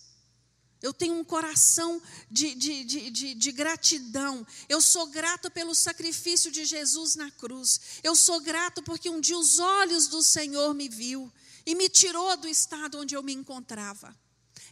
[0.82, 4.45] Eu tenho um coração de, de, de, de, gratidão.
[4.67, 7.80] Eu sou grato pelo sacrifício de Jesus na cruz.
[8.03, 11.32] Eu sou grato porque um dia os olhos do Senhor me viu
[11.66, 14.16] e me tirou do estado onde eu me encontrava.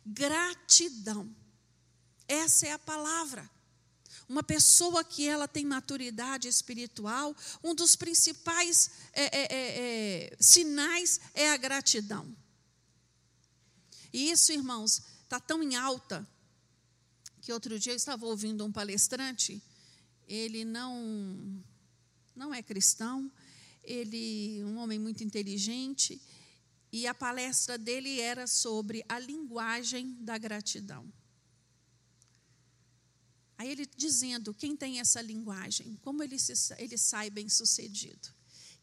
[0.05, 1.33] Gratidão.
[2.27, 3.49] Essa é a palavra.
[4.27, 11.19] Uma pessoa que ela tem maturidade espiritual, um dos principais é, é, é, é sinais
[11.33, 12.35] é a gratidão.
[14.13, 16.27] E isso, irmãos, está tão em alta
[17.41, 19.61] que outro dia eu estava ouvindo um palestrante,
[20.27, 21.63] ele não
[22.35, 23.31] não é cristão,
[23.83, 26.21] ele um homem muito inteligente,
[26.91, 31.11] e a palestra dele era sobre a linguagem da gratidão.
[33.57, 38.29] Aí ele dizendo: quem tem essa linguagem, como ele, se, ele sai bem sucedido?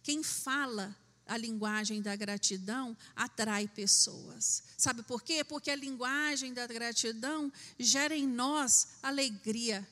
[0.03, 0.97] Quem fala
[1.27, 4.63] a linguagem da gratidão atrai pessoas.
[4.79, 5.43] Sabe por quê?
[5.43, 9.87] Porque a linguagem da gratidão gera em nós alegria,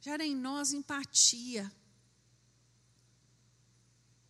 [0.00, 1.70] gera em nós empatia.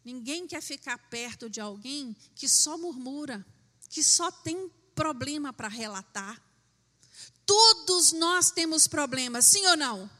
[0.04, 3.44] Ninguém quer ficar perto de alguém que só murmura,
[3.88, 6.40] que só tem problema para relatar.
[7.46, 10.10] Todos nós temos problemas, sim ou não?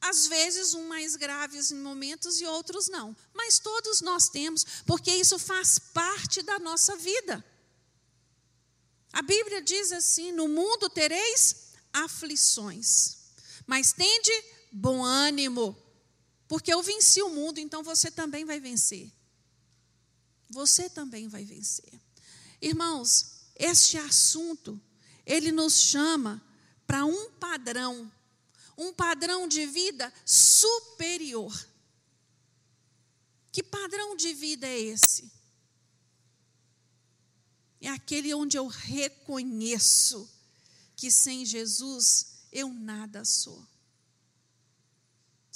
[0.00, 3.16] Às vezes, um mais graves em momentos e outros não.
[3.32, 7.42] Mas todos nós temos, porque isso faz parte da nossa vida.
[9.12, 13.16] A Bíblia diz assim: no mundo tereis aflições,
[13.66, 14.30] mas tende
[14.70, 15.74] bom ânimo,
[16.54, 19.12] porque eu venci o mundo, então você também vai vencer.
[20.48, 22.00] Você também vai vencer.
[22.62, 24.80] Irmãos, este assunto,
[25.26, 26.40] ele nos chama
[26.86, 28.08] para um padrão
[28.78, 31.52] um padrão de vida superior.
[33.50, 35.32] Que padrão de vida é esse?
[37.80, 40.32] É aquele onde eu reconheço
[40.94, 43.73] que sem Jesus eu nada sou.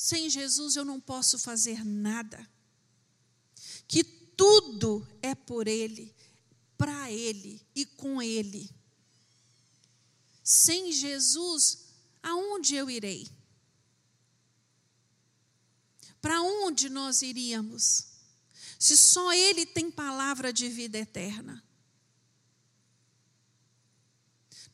[0.00, 2.48] Sem Jesus eu não posso fazer nada.
[3.88, 6.14] Que tudo é por Ele,
[6.76, 8.70] para Ele e com Ele.
[10.44, 11.86] Sem Jesus
[12.22, 13.28] aonde eu irei?
[16.20, 18.06] Para onde nós iríamos?
[18.78, 21.60] Se só Ele tem palavra de vida eterna.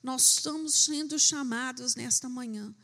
[0.03, 2.75] Nós estamos sendo chamados nesta manhã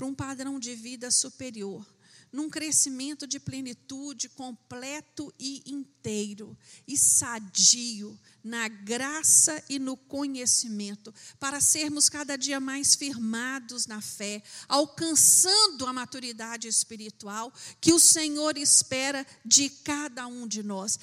[0.00, 1.86] para um padrão de vida superior
[2.32, 11.60] num crescimento de plenitude completo e inteiro, e sadio, na graça e no conhecimento, para
[11.60, 19.26] sermos cada dia mais firmados na fé, alcançando a maturidade espiritual que o Senhor espera
[19.44, 21.00] de cada um de nós.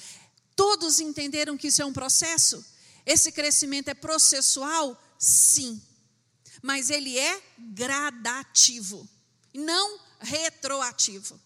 [0.56, 2.64] Todos entenderam que isso é um processo?
[3.04, 4.98] Esse crescimento é processual?
[5.18, 5.80] Sim.
[6.62, 9.08] Mas ele é gradativo.
[9.54, 11.40] Não retroativo.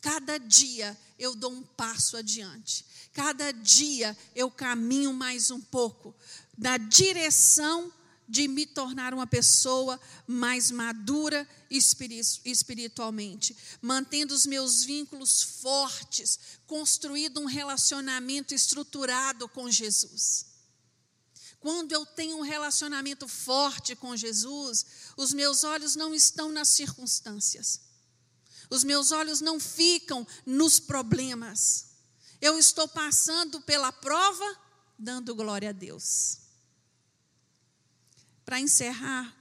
[0.00, 2.84] Cada dia eu dou um passo adiante.
[3.12, 6.14] Cada dia eu caminho mais um pouco
[6.58, 7.92] na direção
[8.28, 17.46] de me tornar uma pessoa mais madura espiritualmente, mantendo os meus vínculos fortes, construindo um
[17.46, 20.53] relacionamento estruturado com Jesus.
[21.64, 24.84] Quando eu tenho um relacionamento forte com Jesus,
[25.16, 27.80] os meus olhos não estão nas circunstâncias.
[28.68, 31.86] Os meus olhos não ficam nos problemas.
[32.38, 34.44] Eu estou passando pela prova,
[34.98, 36.40] dando glória a Deus.
[38.44, 39.34] Para encerrar,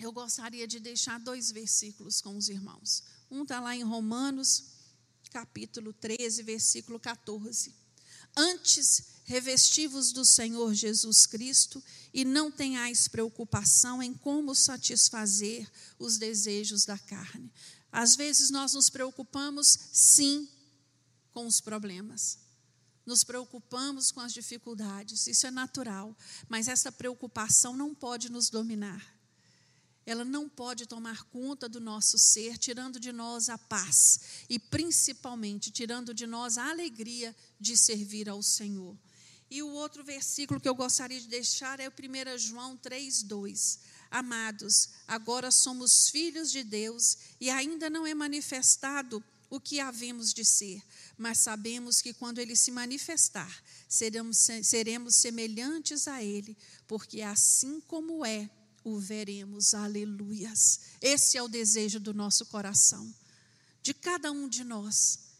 [0.00, 3.04] eu gostaria de deixar dois versículos com os irmãos.
[3.30, 4.64] Um está lá em Romanos,
[5.30, 7.72] capítulo 13, versículo 14.
[8.36, 16.84] Antes, revestivos do Senhor Jesus Cristo e não tenhais preocupação em como satisfazer os desejos
[16.84, 17.52] da carne.
[17.90, 20.48] Às vezes nós nos preocupamos, sim,
[21.30, 22.38] com os problemas.
[23.04, 26.16] Nos preocupamos com as dificuldades, isso é natural,
[26.48, 29.11] mas essa preocupação não pode nos dominar
[30.04, 35.70] ela não pode tomar conta do nosso ser, tirando de nós a paz e, principalmente,
[35.70, 38.96] tirando de nós a alegria de servir ao Senhor.
[39.50, 43.78] E o outro versículo que eu gostaria de deixar é o 1 João 3,2.
[44.10, 49.22] Amados, agora somos filhos de Deus e ainda não é manifestado
[49.52, 50.82] o que havemos de ser,
[51.18, 58.24] mas sabemos que quando ele se manifestar, seremos, seremos semelhantes a ele, porque assim como
[58.24, 58.48] é,
[58.84, 59.74] o veremos.
[59.74, 60.80] Aleluias.
[61.00, 63.12] Esse é o desejo do nosso coração,
[63.82, 65.30] de cada um de nós.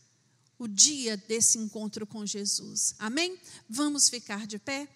[0.58, 2.94] O dia desse encontro com Jesus.
[2.98, 3.36] Amém?
[3.68, 4.88] Vamos ficar de pé?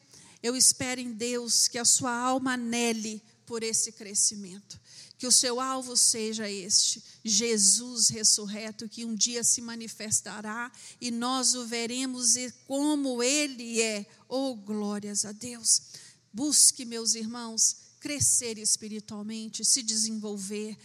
[0.42, 4.78] Eu espero em Deus que a sua alma anele por esse crescimento.
[5.18, 10.70] Que o seu alvo seja este: Jesus ressurreto, que um dia se manifestará
[11.00, 12.34] e nós o veremos
[12.66, 14.06] como ele é.
[14.28, 15.82] Oh, glórias a Deus.
[16.32, 20.78] Busque, meus irmãos, crescer espiritualmente, se desenvolver,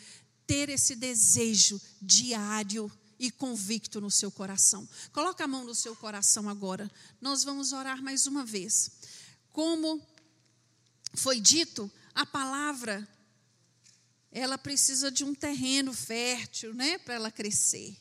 [0.48, 4.90] ter esse desejo diário e convicto no seu coração.
[5.14, 6.90] Coloca a mão no seu coração agora.
[7.22, 8.90] Nós vamos orar mais uma vez.
[9.52, 10.02] Como
[11.14, 13.08] foi dito, a palavra
[14.32, 17.96] ela precisa de um terreno fértil, né, para ela crescer.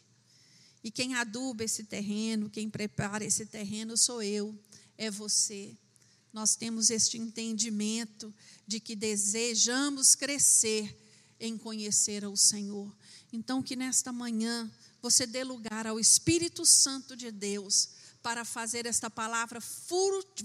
[0.83, 4.59] E quem aduba esse terreno, quem prepara esse terreno sou eu,
[4.97, 5.77] é você.
[6.33, 8.33] Nós temos este entendimento
[8.67, 10.97] de que desejamos crescer
[11.39, 12.95] em conhecer ao Senhor.
[13.33, 14.71] Então, que nesta manhã
[15.01, 17.89] você dê lugar ao Espírito Santo de Deus
[18.23, 19.61] para fazer esta palavra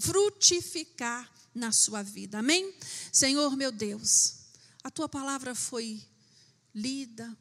[0.00, 2.38] frutificar na sua vida.
[2.38, 2.74] Amém?
[3.12, 4.36] Senhor meu Deus,
[4.82, 6.02] a tua palavra foi
[6.74, 7.36] lida,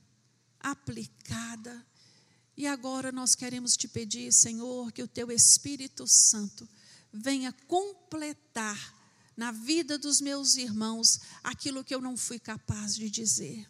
[0.60, 1.86] aplicada,
[2.58, 6.68] e agora nós queremos te pedir, Senhor, que o teu Espírito Santo
[7.16, 8.94] venha completar
[9.36, 13.68] na vida dos meus irmãos aquilo que eu não fui capaz de dizer.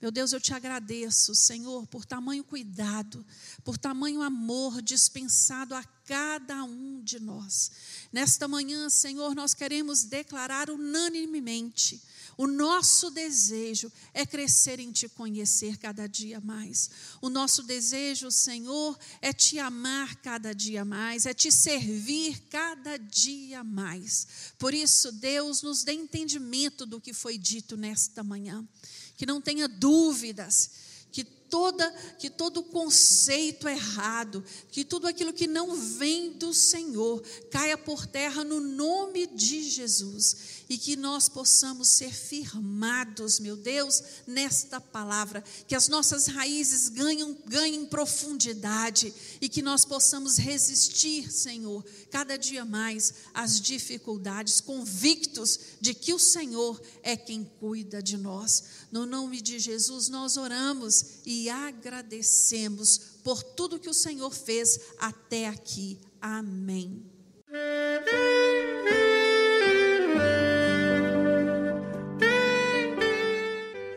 [0.00, 3.24] Meu Deus, eu te agradeço, Senhor, por tamanho cuidado,
[3.62, 7.70] por tamanho amor dispensado a cada um de nós.
[8.12, 12.02] Nesta manhã, Senhor, nós queremos declarar unanimemente
[12.36, 16.90] o nosso desejo é crescer em te conhecer cada dia mais.
[17.20, 23.62] O nosso desejo, Senhor, é te amar cada dia mais, é te servir cada dia
[23.62, 24.26] mais.
[24.58, 28.66] Por isso, Deus nos dê entendimento do que foi dito nesta manhã.
[29.16, 30.70] Que não tenha dúvidas
[31.12, 37.76] que toda que todo conceito errado, que tudo aquilo que não vem do Senhor caia
[37.76, 44.80] por terra no nome de Jesus e que nós possamos ser firmados, meu Deus, nesta
[44.80, 52.38] palavra, que as nossas raízes ganhem, ganhem profundidade e que nós possamos resistir, Senhor, cada
[52.38, 58.64] dia mais às dificuldades, convictos de que o Senhor é quem cuida de nós.
[58.90, 65.48] No nome de Jesus nós oramos e agradecemos por tudo que o Senhor fez até
[65.48, 66.00] aqui.
[66.18, 67.04] Amém.